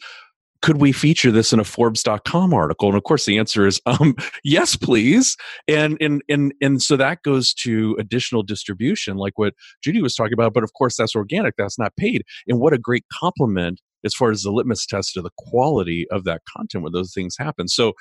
could 0.62 0.81
we 0.81 0.90
feature 0.90 1.31
this 1.31 1.52
in 1.52 1.61
a 1.61 1.64
forbes.com 1.64 2.55
article? 2.55 2.88
And 2.88 2.96
of 2.96 3.05
course 3.05 3.26
the 3.26 3.38
answer 3.38 3.66
is 3.66 3.81
um, 3.87 4.16
yes 4.44 4.74
please. 4.74 5.37
And 5.68 5.96
and 6.00 6.22
and 6.29 6.52
and 6.61 6.83
so 6.83 6.96
that 6.96 7.22
goes 7.22 7.52
to 7.55 7.96
additional 7.98 8.42
distribution 8.42 9.16
like 9.16 9.38
what 9.38 9.55
judy 9.83 10.02
was 10.02 10.14
talking 10.14 10.33
about 10.33 10.55
but 10.55 10.64
of 10.64 10.72
course 10.72 10.96
that's 10.96 11.14
organic 11.14 11.55
that's 11.57 11.79
not 11.79 11.94
paid. 11.96 12.22
And 12.48 12.59
what 12.59 12.72
a 12.72 12.79
great 12.79 13.05
compliment 13.12 13.81
as 14.06 14.14
far 14.14 14.30
as 14.30 14.42
the 14.42 14.50
litmus 14.50 14.86
test 14.86 15.16
of 15.16 15.24
the 15.24 15.30
quality 15.36 16.06
of 16.10 16.24
that 16.24 16.42
content 16.56 16.84
when 16.84 16.92
those 16.92 17.12
things 17.12 17.36
happen 17.38 17.68
so 17.68 17.92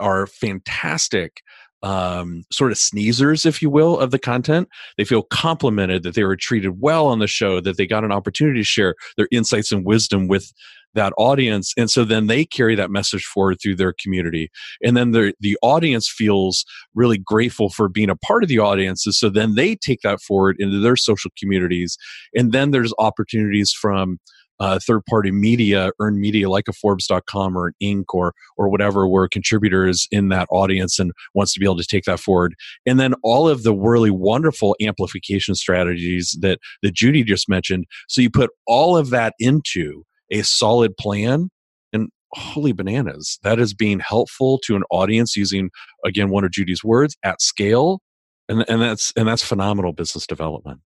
are 0.00 0.26
fantastic 0.26 1.42
um, 1.82 2.44
sort 2.50 2.72
of 2.72 2.78
sneezers, 2.78 3.46
if 3.46 3.62
you 3.62 3.70
will, 3.70 3.98
of 3.98 4.10
the 4.10 4.18
content. 4.18 4.68
They 4.96 5.04
feel 5.04 5.22
complimented 5.22 6.02
that 6.02 6.14
they 6.14 6.24
were 6.24 6.36
treated 6.36 6.80
well 6.80 7.06
on 7.06 7.18
the 7.18 7.26
show, 7.26 7.60
that 7.60 7.76
they 7.76 7.86
got 7.86 8.04
an 8.04 8.12
opportunity 8.12 8.60
to 8.60 8.64
share 8.64 8.94
their 9.16 9.28
insights 9.30 9.70
and 9.70 9.84
wisdom 9.84 10.26
with 10.26 10.52
that 10.94 11.12
audience. 11.18 11.72
And 11.76 11.90
so 11.90 12.04
then 12.04 12.26
they 12.26 12.44
carry 12.44 12.74
that 12.74 12.90
message 12.90 13.24
forward 13.24 13.58
through 13.62 13.76
their 13.76 13.92
community. 13.92 14.50
And 14.82 14.96
then 14.96 15.12
the, 15.12 15.34
the 15.38 15.56
audience 15.62 16.08
feels 16.08 16.64
really 16.94 17.18
grateful 17.18 17.68
for 17.68 17.88
being 17.88 18.10
a 18.10 18.16
part 18.16 18.42
of 18.42 18.48
the 18.48 18.58
audiences. 18.58 19.18
So 19.18 19.28
then 19.28 19.54
they 19.54 19.76
take 19.76 20.00
that 20.02 20.20
forward 20.20 20.56
into 20.58 20.80
their 20.80 20.96
social 20.96 21.30
communities. 21.38 21.96
And 22.34 22.52
then 22.52 22.70
there's 22.70 22.94
opportunities 22.98 23.72
from 23.72 24.18
uh, 24.60 24.78
third 24.84 25.04
party 25.06 25.30
media, 25.30 25.90
earned 26.00 26.18
media 26.18 26.48
like 26.50 26.68
a 26.68 26.72
Forbes.com 26.72 27.56
or 27.56 27.68
an 27.68 27.74
Inc. 27.82 28.04
or 28.12 28.32
or 28.56 28.68
whatever, 28.68 29.06
where 29.06 29.24
a 29.24 29.28
contributor 29.28 29.86
is 29.86 30.06
in 30.10 30.28
that 30.28 30.48
audience 30.50 30.98
and 30.98 31.12
wants 31.34 31.52
to 31.54 31.60
be 31.60 31.66
able 31.66 31.76
to 31.76 31.86
take 31.86 32.04
that 32.04 32.20
forward. 32.20 32.54
And 32.86 32.98
then 32.98 33.14
all 33.22 33.48
of 33.48 33.62
the 33.62 33.74
really 33.74 34.10
wonderful 34.10 34.76
amplification 34.80 35.54
strategies 35.54 36.36
that 36.40 36.58
that 36.82 36.94
Judy 36.94 37.22
just 37.22 37.48
mentioned. 37.48 37.86
So 38.08 38.20
you 38.20 38.30
put 38.30 38.50
all 38.66 38.96
of 38.96 39.10
that 39.10 39.34
into 39.38 40.04
a 40.30 40.42
solid 40.42 40.96
plan 40.96 41.50
and 41.92 42.08
holy 42.32 42.72
bananas 42.72 43.38
that 43.42 43.58
is 43.58 43.74
being 43.74 44.00
helpful 44.00 44.58
to 44.64 44.76
an 44.76 44.82
audience 44.90 45.36
using 45.36 45.70
again 46.04 46.28
one 46.28 46.44
of 46.44 46.50
judy's 46.50 46.84
words 46.84 47.16
at 47.22 47.40
scale 47.40 48.00
and, 48.48 48.64
and 48.68 48.82
that's 48.82 49.12
and 49.16 49.26
that's 49.26 49.42
phenomenal 49.42 49.92
business 49.92 50.26
development 50.26 50.80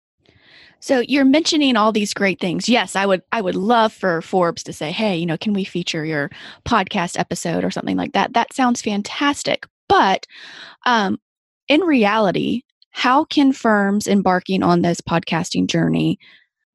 so 0.83 0.99
you're 0.99 1.25
mentioning 1.25 1.77
all 1.77 1.92
these 1.92 2.12
great 2.12 2.40
things. 2.40 2.68
Yes, 2.68 2.97
I 2.97 3.07
would 3.07 3.23
I 3.31 3.40
would 3.40 3.55
love 3.55 3.92
for 3.92 4.21
Forbes 4.21 4.64
to 4.64 4.73
say, 4.73 4.90
"Hey, 4.90 5.16
you 5.16 5.27
know, 5.27 5.38
can 5.38 5.53
we 5.53 5.64
feature 5.64 6.05
your 6.05 6.29
podcast 6.66 7.18
episode 7.18 7.64
or 7.64 7.71
something 7.71 7.97
like 7.97 8.12
that?" 8.12 8.35
That 8.35 8.53
sounds 8.53 8.83
fantastic. 8.83 9.64
But 9.88 10.27
um 10.85 11.18
in 11.68 11.83
reality, 11.83 12.62
how 12.90 13.25
can 13.25 13.53
firms 13.53 14.09
embarking 14.09 14.62
on 14.64 14.83
this 14.83 15.01
podcasting 15.01 15.68
journey 15.68 16.18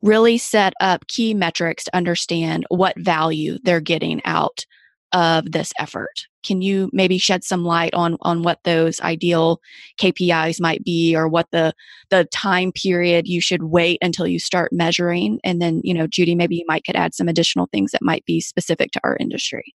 really 0.02 0.38
set 0.38 0.74
up 0.80 1.06
key 1.08 1.34
metrics 1.34 1.84
to 1.84 1.96
understand 1.96 2.66
what 2.70 2.98
value 2.98 3.58
they're 3.64 3.82
getting 3.82 4.22
out 4.26 4.66
of 5.14 5.52
this 5.52 5.72
effort? 5.80 6.28
Can 6.46 6.62
you 6.62 6.90
maybe 6.94 7.18
shed 7.18 7.44
some 7.44 7.64
light 7.64 7.94
on 7.94 8.18
on 8.22 8.44
what 8.44 8.60
those 8.64 9.02
ideal 9.02 9.60
KPIs 10.00 10.62
might 10.62 10.84
be 10.84 11.16
or 11.16 11.28
what 11.28 11.48
the 11.52 11.74
the 12.10 12.26
time 12.26 12.72
period 12.72 13.28
you 13.28 13.42
should 13.42 13.64
wait 13.64 13.98
until 14.02 14.28
you 14.28 14.40
start 14.40 14.72
measuring? 14.72 15.40
And 15.44 15.62
then, 15.62 15.82
you 15.84 15.94
know, 15.94 16.08
Judy, 16.08 16.36
maybe 16.36 16.56
you 16.56 16.66
might 16.68 16.86
could 16.86 16.96
add 16.96 17.14
some 17.14 17.28
additional 17.28 17.68
things 17.72 17.92
that 17.92 18.02
might 18.02 18.26
be 18.26 18.40
specific 18.40 18.92
to 18.92 19.02
our 19.04 19.18
industry. 19.20 19.74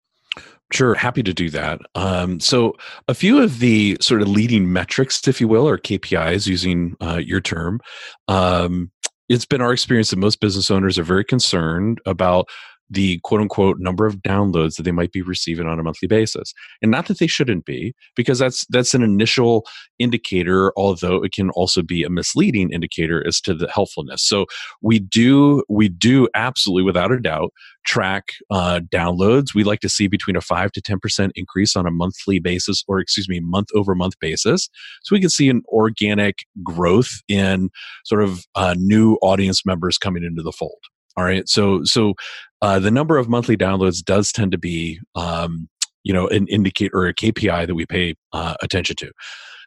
Sure, 0.72 0.94
happy 0.94 1.24
to 1.24 1.34
do 1.34 1.50
that. 1.50 1.80
Um, 1.96 2.38
so, 2.38 2.76
a 3.08 3.14
few 3.14 3.42
of 3.42 3.58
the 3.58 3.96
sort 4.00 4.22
of 4.22 4.28
leading 4.28 4.72
metrics, 4.72 5.26
if 5.26 5.40
you 5.40 5.48
will, 5.48 5.68
or 5.68 5.76
KPIs, 5.76 6.46
using 6.46 6.94
uh, 7.00 7.16
your 7.16 7.40
term, 7.40 7.80
um, 8.28 8.92
it's 9.28 9.46
been 9.46 9.60
our 9.60 9.72
experience 9.72 10.10
that 10.10 10.18
most 10.18 10.40
business 10.40 10.70
owners 10.70 10.98
are 10.98 11.04
very 11.04 11.24
concerned 11.24 12.00
about 12.06 12.48
the 12.90 13.20
quote 13.22 13.40
unquote 13.40 13.78
number 13.78 14.06
of 14.06 14.16
downloads 14.16 14.76
that 14.76 14.82
they 14.82 14.92
might 14.92 15.12
be 15.12 15.22
receiving 15.22 15.66
on 15.66 15.78
a 15.78 15.82
monthly 15.82 16.08
basis. 16.08 16.52
And 16.82 16.90
not 16.90 17.06
that 17.06 17.18
they 17.18 17.26
shouldn't 17.26 17.64
be 17.64 17.94
because 18.16 18.38
that's 18.38 18.66
that's 18.68 18.94
an 18.94 19.02
initial 19.02 19.64
indicator 19.98 20.72
although 20.76 21.22
it 21.22 21.32
can 21.32 21.50
also 21.50 21.82
be 21.82 22.02
a 22.02 22.10
misleading 22.10 22.70
indicator 22.72 23.24
as 23.26 23.40
to 23.42 23.54
the 23.54 23.68
helpfulness. 23.68 24.22
So 24.22 24.46
we 24.82 24.98
do 24.98 25.62
we 25.68 25.88
do 25.88 26.28
absolutely 26.34 26.82
without 26.82 27.12
a 27.12 27.20
doubt 27.20 27.52
track 27.86 28.24
uh, 28.50 28.80
downloads. 28.92 29.54
We 29.54 29.64
like 29.64 29.80
to 29.80 29.88
see 29.88 30.06
between 30.06 30.36
a 30.36 30.40
5 30.40 30.72
to 30.72 30.82
10% 30.82 31.30
increase 31.34 31.76
on 31.76 31.86
a 31.86 31.90
monthly 31.90 32.38
basis 32.38 32.82
or 32.88 33.00
excuse 33.00 33.28
me 33.28 33.40
month 33.40 33.68
over 33.74 33.94
month 33.94 34.18
basis. 34.20 34.68
So 35.02 35.14
we 35.14 35.20
can 35.20 35.30
see 35.30 35.48
an 35.48 35.62
organic 35.68 36.40
growth 36.62 37.10
in 37.28 37.70
sort 38.04 38.22
of 38.22 38.44
uh, 38.54 38.74
new 38.78 39.14
audience 39.22 39.64
members 39.64 39.98
coming 39.98 40.24
into 40.24 40.42
the 40.42 40.52
fold 40.52 40.80
all 41.16 41.24
right. 41.24 41.48
So 41.48 41.84
so 41.84 42.14
uh, 42.62 42.78
the 42.78 42.90
number 42.90 43.16
of 43.16 43.28
monthly 43.28 43.56
downloads 43.56 44.04
does 44.04 44.32
tend 44.32 44.52
to 44.52 44.58
be 44.58 45.00
um, 45.14 45.68
you 46.04 46.12
know 46.12 46.28
an 46.28 46.46
indicator 46.48 46.96
or 46.96 47.06
a 47.06 47.14
KPI 47.14 47.66
that 47.66 47.74
we 47.74 47.86
pay 47.86 48.14
uh, 48.32 48.54
attention 48.62 48.96
to. 48.96 49.10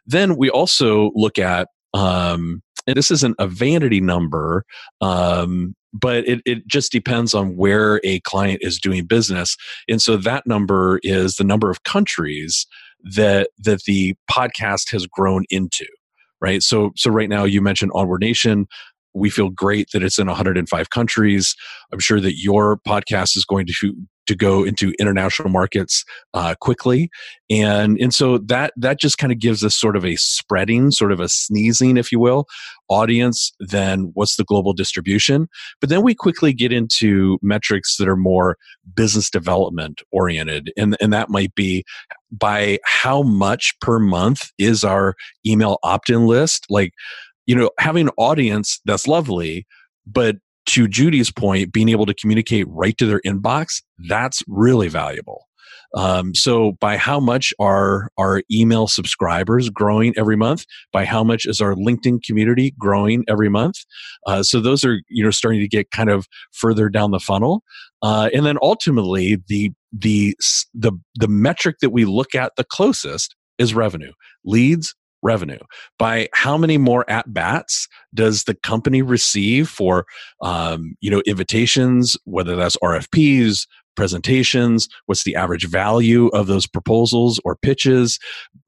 Then 0.06 0.36
we 0.36 0.50
also 0.50 1.10
look 1.14 1.38
at 1.38 1.68
um, 1.92 2.62
and 2.86 2.96
this 2.96 3.10
isn't 3.10 3.36
a 3.38 3.46
vanity 3.46 4.00
number, 4.00 4.64
um, 5.00 5.74
but 5.92 6.28
it, 6.28 6.42
it 6.44 6.66
just 6.66 6.92
depends 6.92 7.32
on 7.34 7.56
where 7.56 8.00
a 8.04 8.20
client 8.20 8.58
is 8.62 8.78
doing 8.78 9.06
business. 9.06 9.56
And 9.88 10.02
so 10.02 10.16
that 10.18 10.46
number 10.46 11.00
is 11.02 11.36
the 11.36 11.44
number 11.44 11.70
of 11.70 11.84
countries 11.84 12.66
that 13.14 13.50
that 13.58 13.82
the 13.86 14.14
podcast 14.30 14.90
has 14.92 15.06
grown 15.06 15.44
into 15.50 15.86
right? 16.44 16.62
So, 16.62 16.92
so 16.94 17.10
right 17.10 17.30
now 17.30 17.44
you 17.44 17.62
mentioned 17.62 17.90
Onward 17.94 18.20
Nation. 18.20 18.66
We 19.14 19.30
feel 19.30 19.50
great 19.50 19.88
that 19.92 20.02
it's 20.02 20.18
in 20.18 20.26
105 20.26 20.90
countries. 20.90 21.54
I'm 21.92 22.00
sure 22.00 22.20
that 22.20 22.38
your 22.38 22.78
podcast 22.86 23.36
is 23.36 23.44
going 23.44 23.66
to 23.66 23.94
to 24.26 24.34
go 24.34 24.64
into 24.64 24.94
international 24.98 25.50
markets 25.50 26.04
uh, 26.32 26.54
quickly, 26.60 27.10
and 27.50 27.98
and 27.98 28.14
so 28.14 28.38
that 28.38 28.72
that 28.76 28.98
just 28.98 29.18
kind 29.18 29.32
of 29.32 29.38
gives 29.38 29.62
us 29.62 29.76
sort 29.76 29.96
of 29.96 30.04
a 30.04 30.16
spreading, 30.16 30.90
sort 30.90 31.12
of 31.12 31.20
a 31.20 31.28
sneezing, 31.28 31.96
if 31.96 32.10
you 32.10 32.18
will, 32.18 32.46
audience. 32.88 33.52
Then 33.60 34.10
what's 34.14 34.36
the 34.36 34.44
global 34.44 34.72
distribution? 34.72 35.48
But 35.80 35.90
then 35.90 36.02
we 36.02 36.14
quickly 36.14 36.52
get 36.52 36.72
into 36.72 37.38
metrics 37.42 37.96
that 37.98 38.08
are 38.08 38.16
more 38.16 38.56
business 38.94 39.30
development 39.30 40.00
oriented, 40.10 40.72
and 40.76 40.96
and 41.00 41.12
that 41.12 41.28
might 41.28 41.54
be 41.54 41.84
by 42.30 42.78
how 42.84 43.22
much 43.22 43.74
per 43.80 43.98
month 43.98 44.50
is 44.58 44.82
our 44.82 45.14
email 45.46 45.78
opt-in 45.84 46.26
list 46.26 46.66
like 46.68 46.92
you 47.46 47.54
know 47.54 47.70
having 47.78 48.08
an 48.08 48.14
audience 48.16 48.80
that's 48.84 49.06
lovely 49.06 49.66
but 50.06 50.36
to 50.66 50.88
Judy's 50.88 51.30
point, 51.30 51.72
being 51.72 51.88
able 51.88 52.06
to 52.06 52.14
communicate 52.14 52.66
right 52.68 52.96
to 52.98 53.06
their 53.06 53.20
inbox, 53.26 53.82
that's 54.08 54.42
really 54.48 54.88
valuable. 54.88 55.46
Um, 55.94 56.34
so 56.34 56.72
by 56.80 56.96
how 56.96 57.20
much 57.20 57.54
are 57.60 58.10
our 58.18 58.42
email 58.50 58.88
subscribers 58.88 59.70
growing 59.70 60.12
every 60.16 60.36
month? 60.36 60.64
By 60.92 61.04
how 61.04 61.22
much 61.22 61.46
is 61.46 61.60
our 61.60 61.74
LinkedIn 61.74 62.24
community 62.24 62.74
growing 62.78 63.24
every 63.28 63.48
month? 63.48 63.76
Uh, 64.26 64.42
so 64.42 64.60
those 64.60 64.84
are 64.84 65.00
you 65.08 65.22
know 65.22 65.30
starting 65.30 65.60
to 65.60 65.68
get 65.68 65.92
kind 65.92 66.10
of 66.10 66.26
further 66.52 66.88
down 66.88 67.12
the 67.12 67.20
funnel, 67.20 67.62
uh, 68.02 68.28
and 68.34 68.44
then 68.44 68.58
ultimately 68.60 69.40
the 69.46 69.70
the 69.92 70.36
the 70.74 70.92
the 71.14 71.28
metric 71.28 71.76
that 71.80 71.90
we 71.90 72.04
look 72.04 72.34
at 72.34 72.52
the 72.56 72.64
closest 72.64 73.36
is 73.58 73.72
revenue, 73.72 74.12
leads, 74.44 74.96
revenue. 75.24 75.58
By 75.98 76.28
how 76.32 76.56
many 76.56 76.78
more 76.78 77.08
at 77.10 77.32
bats 77.32 77.88
does 78.14 78.44
the 78.44 78.54
company 78.54 79.02
receive 79.02 79.68
for 79.68 80.06
um, 80.42 80.94
you 81.00 81.10
know 81.10 81.22
invitations 81.26 82.16
whether 82.24 82.54
that's 82.54 82.76
rfps 82.76 83.66
presentations 83.96 84.88
what's 85.06 85.22
the 85.22 85.36
average 85.36 85.68
value 85.68 86.26
of 86.28 86.48
those 86.48 86.66
proposals 86.66 87.40
or 87.44 87.54
pitches 87.54 88.18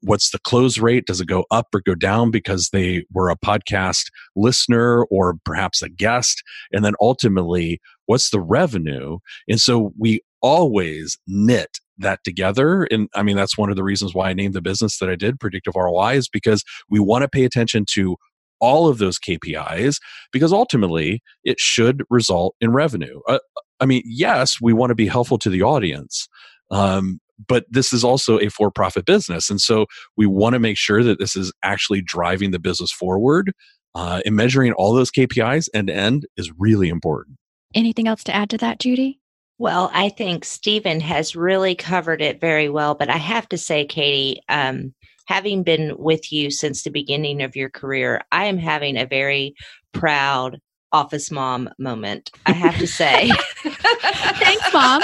what's 0.01 0.31
the 0.31 0.39
close 0.39 0.77
rate 0.77 1.05
does 1.05 1.19
it 1.19 1.27
go 1.27 1.45
up 1.51 1.67
or 1.73 1.81
go 1.81 1.95
down 1.95 2.31
because 2.31 2.69
they 2.69 3.05
were 3.11 3.29
a 3.29 3.37
podcast 3.37 4.05
listener 4.35 5.03
or 5.05 5.35
perhaps 5.43 5.81
a 5.81 5.89
guest? 5.89 6.43
And 6.71 6.83
then 6.83 6.93
ultimately 7.01 7.81
what's 8.05 8.29
the 8.29 8.39
revenue? 8.39 9.17
And 9.47 9.59
so 9.59 9.93
we 9.97 10.21
always 10.41 11.17
knit 11.27 11.79
that 11.97 12.23
together. 12.23 12.83
And 12.85 13.09
I 13.15 13.23
mean, 13.23 13.35
that's 13.35 13.57
one 13.57 13.69
of 13.69 13.75
the 13.75 13.83
reasons 13.83 14.13
why 14.13 14.29
I 14.29 14.33
named 14.33 14.53
the 14.53 14.61
business 14.61 14.99
that 14.99 15.09
I 15.09 15.15
did, 15.15 15.39
Predictive 15.39 15.75
ROI, 15.75 16.13
is 16.13 16.29
because 16.29 16.63
we 16.89 16.99
want 16.99 17.23
to 17.23 17.29
pay 17.29 17.43
attention 17.43 17.85
to 17.93 18.17
all 18.59 18.87
of 18.87 18.97
those 18.97 19.19
KPIs 19.19 19.97
because 20.31 20.51
ultimately 20.51 21.21
it 21.43 21.59
should 21.59 22.03
result 22.09 22.55
in 22.59 22.71
revenue. 22.71 23.19
Uh, 23.27 23.39
I 23.79 23.85
mean, 23.85 24.01
yes, 24.05 24.57
we 24.61 24.73
want 24.73 24.89
to 24.89 24.95
be 24.95 25.07
helpful 25.07 25.37
to 25.39 25.49
the 25.49 25.61
audience. 25.61 26.27
Um, 26.71 27.19
but 27.47 27.65
this 27.69 27.93
is 27.93 28.03
also 28.03 28.39
a 28.39 28.49
for 28.49 28.71
profit 28.71 29.05
business. 29.05 29.49
And 29.49 29.61
so 29.61 29.85
we 30.15 30.25
want 30.25 30.53
to 30.53 30.59
make 30.59 30.77
sure 30.77 31.03
that 31.03 31.19
this 31.19 31.35
is 31.35 31.53
actually 31.63 32.01
driving 32.01 32.51
the 32.51 32.59
business 32.59 32.91
forward. 32.91 33.51
Uh, 33.95 34.21
and 34.25 34.35
measuring 34.35 34.73
all 34.73 34.93
those 34.93 35.09
KPIs 35.09 35.69
end 35.73 35.87
to 35.87 35.95
end 35.95 36.27
is 36.35 36.51
really 36.59 36.87
important. 36.87 37.37
Anything 37.73 38.07
else 38.07 38.23
to 38.25 38.35
add 38.35 38.49
to 38.51 38.57
that, 38.59 38.79
Judy? 38.79 39.19
Well, 39.59 39.89
I 39.93 40.09
think 40.09 40.45
Stephen 40.45 40.99
has 40.99 41.35
really 41.35 41.73
covered 41.73 42.21
it 42.21 42.39
very 42.39 42.69
well. 42.69 42.95
But 42.95 43.09
I 43.09 43.17
have 43.17 43.49
to 43.49 43.57
say, 43.57 43.85
Katie, 43.85 44.41
um, 44.49 44.93
having 45.25 45.63
been 45.63 45.95
with 45.97 46.31
you 46.31 46.51
since 46.51 46.83
the 46.83 46.91
beginning 46.91 47.41
of 47.41 47.55
your 47.55 47.69
career, 47.69 48.21
I 48.31 48.45
am 48.45 48.57
having 48.57 48.97
a 48.97 49.05
very 49.05 49.55
proud 49.93 50.61
office 50.91 51.31
mom 51.31 51.69
moment, 51.77 52.31
I 52.45 52.51
have 52.53 52.77
to 52.77 52.87
say. 52.87 53.29
Thanks, 53.63 54.73
mom. 54.73 55.01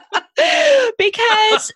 because 0.98 1.72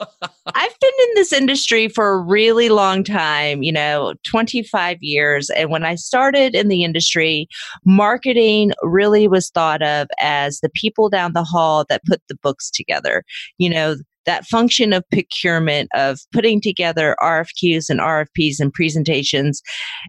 I've 0.54 0.80
been 0.80 0.90
in 1.08 1.14
this 1.14 1.32
industry 1.32 1.88
for 1.88 2.10
a 2.10 2.18
really 2.18 2.68
long 2.68 3.04
time, 3.04 3.62
you 3.62 3.72
know, 3.72 4.14
25 4.26 4.98
years. 5.00 5.50
And 5.50 5.70
when 5.70 5.84
I 5.84 5.94
started 5.96 6.54
in 6.54 6.68
the 6.68 6.84
industry, 6.84 7.48
marketing 7.84 8.72
really 8.82 9.28
was 9.28 9.50
thought 9.50 9.82
of 9.82 10.08
as 10.20 10.60
the 10.60 10.70
people 10.70 11.08
down 11.08 11.32
the 11.32 11.44
hall 11.44 11.84
that 11.88 12.04
put 12.04 12.20
the 12.28 12.36
books 12.42 12.70
together. 12.70 13.24
You 13.58 13.70
know, 13.70 13.96
that 14.26 14.46
function 14.46 14.92
of 14.92 15.04
procurement, 15.10 15.88
of 15.94 16.20
putting 16.32 16.60
together 16.60 17.16
RFQs 17.20 17.90
and 17.90 18.00
RFPs 18.00 18.60
and 18.60 18.72
presentations, 18.72 19.62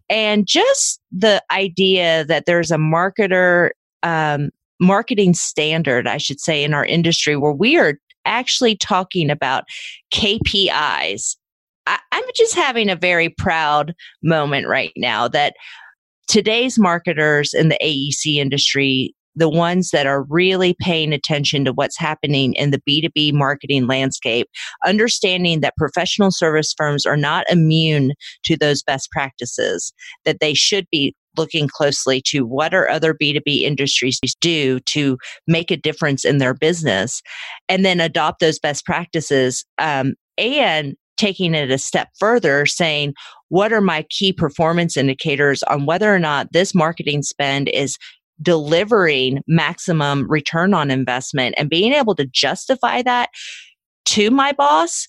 and 0.09 0.45
just 0.45 1.01
the 1.11 1.43
idea 1.51 2.23
that 2.25 2.45
there's 2.45 2.71
a 2.71 2.77
marketer 2.77 3.71
um, 4.03 4.49
marketing 4.79 5.33
standard, 5.33 6.07
I 6.07 6.17
should 6.17 6.39
say, 6.39 6.63
in 6.63 6.73
our 6.73 6.85
industry 6.85 7.35
where 7.35 7.53
we 7.53 7.77
are 7.77 7.97
actually 8.25 8.75
talking 8.75 9.29
about 9.29 9.63
KPIs. 10.13 11.35
I, 11.85 11.99
I'm 12.11 12.23
just 12.35 12.55
having 12.55 12.89
a 12.89 12.95
very 12.95 13.29
proud 13.29 13.93
moment 14.21 14.67
right 14.67 14.93
now 14.95 15.27
that 15.29 15.55
today's 16.27 16.79
marketers 16.79 17.53
in 17.53 17.69
the 17.69 17.77
AEC 17.83 18.35
industry, 18.35 19.13
the 19.35 19.49
ones 19.49 19.89
that 19.91 20.05
are 20.05 20.23
really 20.29 20.75
paying 20.79 21.11
attention 21.11 21.65
to 21.65 21.73
what's 21.73 21.97
happening 21.97 22.53
in 22.53 22.71
the 22.71 22.81
B2B 22.87 23.33
marketing 23.33 23.87
landscape, 23.87 24.47
understanding 24.85 25.61
that 25.61 25.75
professional 25.75 26.31
service 26.31 26.73
firms 26.77 27.05
are 27.05 27.17
not 27.17 27.45
immune 27.49 28.13
to 28.43 28.55
those 28.55 28.83
best 28.83 29.11
practices, 29.11 29.91
that 30.23 30.39
they 30.39 30.53
should 30.53 30.87
be 30.91 31.15
looking 31.37 31.67
closely 31.67 32.21
to 32.21 32.45
what 32.45 32.73
are 32.73 32.89
other 32.89 33.13
B2B 33.13 33.61
industries 33.61 34.19
do 34.41 34.79
to 34.81 35.17
make 35.47 35.71
a 35.71 35.77
difference 35.77 36.25
in 36.25 36.37
their 36.37 36.53
business 36.53 37.21
and 37.69 37.85
then 37.85 37.99
adopt 37.99 38.39
those 38.39 38.59
best 38.59 38.85
practices 38.85 39.65
um, 39.77 40.13
and 40.37 40.95
taking 41.17 41.53
it 41.53 41.71
a 41.71 41.77
step 41.77 42.09
further 42.19 42.65
saying 42.65 43.13
what 43.49 43.71
are 43.71 43.81
my 43.81 44.03
key 44.09 44.33
performance 44.33 44.97
indicators 44.97 45.61
on 45.63 45.85
whether 45.85 46.13
or 46.13 46.19
not 46.19 46.51
this 46.51 46.73
marketing 46.73 47.21
spend 47.21 47.69
is 47.69 47.97
delivering 48.41 49.39
maximum 49.47 50.29
return 50.29 50.73
on 50.73 50.89
investment 50.89 51.53
and 51.57 51.69
being 51.69 51.93
able 51.93 52.15
to 52.15 52.25
justify 52.25 53.01
that 53.03 53.29
to 54.05 54.31
my 54.31 54.51
boss 54.51 55.07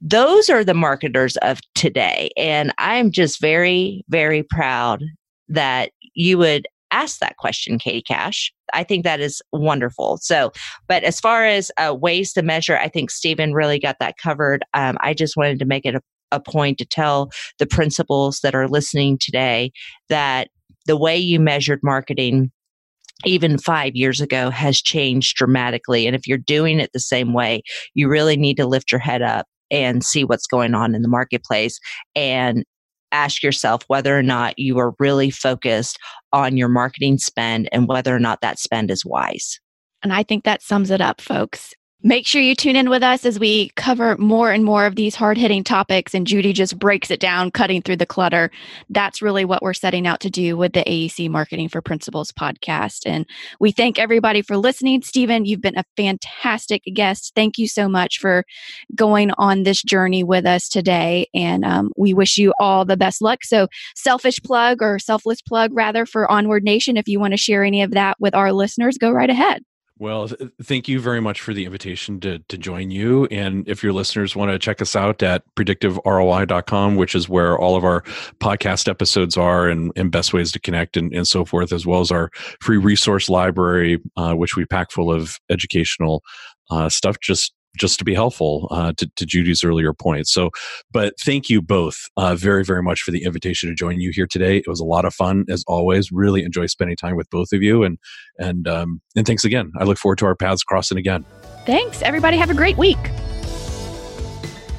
those 0.00 0.50
are 0.50 0.64
the 0.64 0.74
marketers 0.74 1.36
of 1.38 1.60
today. 1.74 2.30
And 2.36 2.72
I'm 2.78 3.10
just 3.10 3.40
very, 3.40 4.04
very 4.08 4.42
proud 4.42 5.02
that 5.48 5.90
you 6.14 6.38
would 6.38 6.66
ask 6.90 7.18
that 7.18 7.36
question, 7.36 7.78
Katie 7.78 8.02
Cash. 8.02 8.52
I 8.72 8.84
think 8.84 9.04
that 9.04 9.20
is 9.20 9.42
wonderful. 9.52 10.18
So, 10.22 10.52
but 10.88 11.02
as 11.04 11.20
far 11.20 11.44
as 11.44 11.70
uh, 11.78 11.94
ways 11.94 12.32
to 12.34 12.42
measure, 12.42 12.76
I 12.76 12.88
think 12.88 13.10
Stephen 13.10 13.52
really 13.52 13.78
got 13.78 13.96
that 14.00 14.18
covered. 14.18 14.64
Um, 14.74 14.96
I 15.00 15.14
just 15.14 15.36
wanted 15.36 15.58
to 15.58 15.64
make 15.64 15.84
it 15.84 15.94
a, 15.94 16.00
a 16.32 16.40
point 16.40 16.78
to 16.78 16.84
tell 16.84 17.30
the 17.58 17.66
principals 17.66 18.40
that 18.40 18.54
are 18.54 18.68
listening 18.68 19.18
today 19.20 19.72
that 20.08 20.48
the 20.86 20.96
way 20.96 21.16
you 21.16 21.40
measured 21.40 21.80
marketing 21.82 22.50
even 23.24 23.58
five 23.58 23.96
years 23.96 24.20
ago 24.20 24.50
has 24.50 24.80
changed 24.80 25.36
dramatically. 25.36 26.06
And 26.06 26.14
if 26.14 26.26
you're 26.26 26.38
doing 26.38 26.78
it 26.78 26.90
the 26.92 27.00
same 27.00 27.32
way, 27.32 27.62
you 27.94 28.08
really 28.08 28.36
need 28.36 28.56
to 28.58 28.66
lift 28.66 28.92
your 28.92 28.98
head 28.98 29.22
up 29.22 29.46
and 29.70 30.04
see 30.04 30.24
what's 30.24 30.46
going 30.46 30.74
on 30.74 30.94
in 30.94 31.02
the 31.02 31.08
marketplace 31.08 31.80
and 32.14 32.64
ask 33.12 33.42
yourself 33.42 33.82
whether 33.88 34.18
or 34.18 34.22
not 34.22 34.58
you 34.58 34.78
are 34.78 34.94
really 34.98 35.30
focused 35.30 35.98
on 36.32 36.56
your 36.56 36.68
marketing 36.68 37.18
spend 37.18 37.68
and 37.72 37.88
whether 37.88 38.14
or 38.14 38.18
not 38.18 38.40
that 38.40 38.58
spend 38.58 38.90
is 38.90 39.04
wise. 39.04 39.58
And 40.02 40.12
I 40.12 40.22
think 40.22 40.44
that 40.44 40.62
sums 40.62 40.90
it 40.90 41.00
up, 41.00 41.20
folks. 41.20 41.72
Make 42.02 42.26
sure 42.26 42.42
you 42.42 42.54
tune 42.54 42.76
in 42.76 42.90
with 42.90 43.02
us 43.02 43.24
as 43.24 43.40
we 43.40 43.70
cover 43.70 44.18
more 44.18 44.52
and 44.52 44.62
more 44.64 44.84
of 44.84 44.96
these 44.96 45.14
hard 45.14 45.38
hitting 45.38 45.64
topics, 45.64 46.14
and 46.14 46.26
Judy 46.26 46.52
just 46.52 46.78
breaks 46.78 47.10
it 47.10 47.18
down, 47.18 47.50
cutting 47.50 47.80
through 47.80 47.96
the 47.96 48.04
clutter. 48.04 48.50
That's 48.90 49.22
really 49.22 49.46
what 49.46 49.62
we're 49.62 49.72
setting 49.72 50.06
out 50.06 50.20
to 50.20 50.30
do 50.30 50.58
with 50.58 50.74
the 50.74 50.84
AEC 50.84 51.30
Marketing 51.30 51.70
for 51.70 51.80
Principals 51.80 52.32
podcast. 52.32 53.04
And 53.06 53.24
we 53.60 53.72
thank 53.72 53.98
everybody 53.98 54.42
for 54.42 54.58
listening. 54.58 55.00
Stephen, 55.00 55.46
you've 55.46 55.62
been 55.62 55.78
a 55.78 55.84
fantastic 55.96 56.82
guest. 56.92 57.32
Thank 57.34 57.56
you 57.56 57.66
so 57.66 57.88
much 57.88 58.18
for 58.18 58.44
going 58.94 59.30
on 59.38 59.62
this 59.62 59.82
journey 59.82 60.22
with 60.22 60.44
us 60.44 60.68
today. 60.68 61.28
And 61.34 61.64
um, 61.64 61.92
we 61.96 62.12
wish 62.12 62.36
you 62.36 62.52
all 62.60 62.84
the 62.84 62.98
best 62.98 63.22
luck. 63.22 63.42
So, 63.42 63.68
selfish 63.94 64.40
plug 64.42 64.82
or 64.82 64.98
selfless 64.98 65.40
plug, 65.40 65.70
rather, 65.72 66.04
for 66.04 66.30
Onward 66.30 66.62
Nation. 66.62 66.98
If 66.98 67.08
you 67.08 67.18
want 67.18 67.32
to 67.32 67.38
share 67.38 67.64
any 67.64 67.80
of 67.80 67.92
that 67.92 68.18
with 68.20 68.34
our 68.34 68.52
listeners, 68.52 68.98
go 68.98 69.10
right 69.10 69.30
ahead. 69.30 69.62
Well, 69.98 70.28
th- 70.28 70.50
thank 70.62 70.88
you 70.88 71.00
very 71.00 71.20
much 71.20 71.40
for 71.40 71.54
the 71.54 71.64
invitation 71.64 72.20
to, 72.20 72.38
to 72.38 72.58
join 72.58 72.90
you. 72.90 73.24
And 73.26 73.66
if 73.66 73.82
your 73.82 73.94
listeners 73.94 74.36
want 74.36 74.50
to 74.50 74.58
check 74.58 74.82
us 74.82 74.94
out 74.94 75.22
at 75.22 75.42
predictiveroi.com, 75.54 76.96
which 76.96 77.14
is 77.14 77.30
where 77.30 77.58
all 77.58 77.76
of 77.76 77.84
our 77.84 78.02
podcast 78.38 78.88
episodes 78.88 79.38
are 79.38 79.68
and, 79.68 79.92
and 79.96 80.12
best 80.12 80.34
ways 80.34 80.52
to 80.52 80.60
connect 80.60 80.98
and, 80.98 81.14
and 81.14 81.26
so 81.26 81.46
forth, 81.46 81.72
as 81.72 81.86
well 81.86 82.00
as 82.00 82.10
our 82.10 82.30
free 82.60 82.76
resource 82.76 83.30
library, 83.30 83.98
uh, 84.18 84.34
which 84.34 84.54
we 84.54 84.66
pack 84.66 84.90
full 84.90 85.10
of 85.10 85.38
educational 85.48 86.22
uh, 86.70 86.90
stuff, 86.90 87.16
just 87.20 87.54
just 87.76 87.98
to 87.98 88.04
be 88.04 88.14
helpful 88.14 88.68
uh, 88.70 88.92
to, 88.96 89.10
to, 89.16 89.26
Judy's 89.26 89.64
earlier 89.64 89.92
point. 89.92 90.28
So, 90.28 90.50
but 90.92 91.14
thank 91.24 91.50
you 91.50 91.62
both 91.62 92.08
uh, 92.16 92.34
very, 92.34 92.64
very 92.64 92.82
much 92.82 93.02
for 93.02 93.10
the 93.10 93.24
invitation 93.24 93.68
to 93.68 93.74
join 93.74 94.00
you 94.00 94.10
here 94.12 94.26
today. 94.26 94.58
It 94.58 94.68
was 94.68 94.80
a 94.80 94.84
lot 94.84 95.04
of 95.04 95.14
fun 95.14 95.44
as 95.48 95.64
always. 95.66 96.12
Really 96.12 96.44
enjoy 96.44 96.66
spending 96.66 96.96
time 96.96 97.16
with 97.16 97.28
both 97.30 97.52
of 97.52 97.62
you, 97.62 97.82
and 97.82 97.98
and 98.38 98.68
um, 98.68 99.00
and 99.16 99.26
thanks 99.26 99.44
again. 99.44 99.72
I 99.78 99.84
look 99.84 99.98
forward 99.98 100.18
to 100.18 100.26
our 100.26 100.36
paths 100.36 100.64
crossing 100.64 100.98
again. 100.98 101.24
Thanks, 101.64 102.02
everybody. 102.02 102.36
Have 102.36 102.50
a 102.50 102.54
great 102.54 102.76
week. 102.76 102.98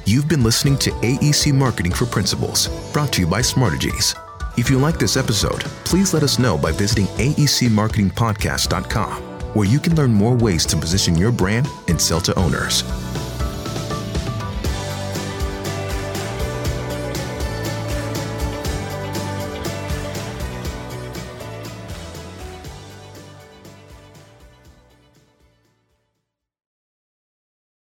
You've 0.06 0.28
been 0.28 0.42
listening 0.42 0.78
to 0.78 0.90
AEC 0.90 1.52
Marketing 1.52 1.92
for 1.92 2.06
Principals, 2.06 2.68
brought 2.92 3.12
to 3.12 3.20
you 3.20 3.26
by 3.26 3.40
Smartegies. 3.40 4.18
If 4.56 4.70
you 4.70 4.78
like 4.78 4.98
this 4.98 5.18
episode, 5.18 5.60
please 5.84 6.14
let 6.14 6.22
us 6.22 6.38
know 6.38 6.56
by 6.56 6.72
visiting 6.72 7.04
aecmarketingpodcast.com 7.18 9.27
where 9.54 9.66
you 9.66 9.78
can 9.78 9.94
learn 9.94 10.12
more 10.12 10.34
ways 10.34 10.66
to 10.66 10.76
position 10.76 11.16
your 11.16 11.32
brand 11.32 11.68
and 11.88 12.00
sell 12.00 12.20
to 12.20 12.38
owners. 12.38 12.82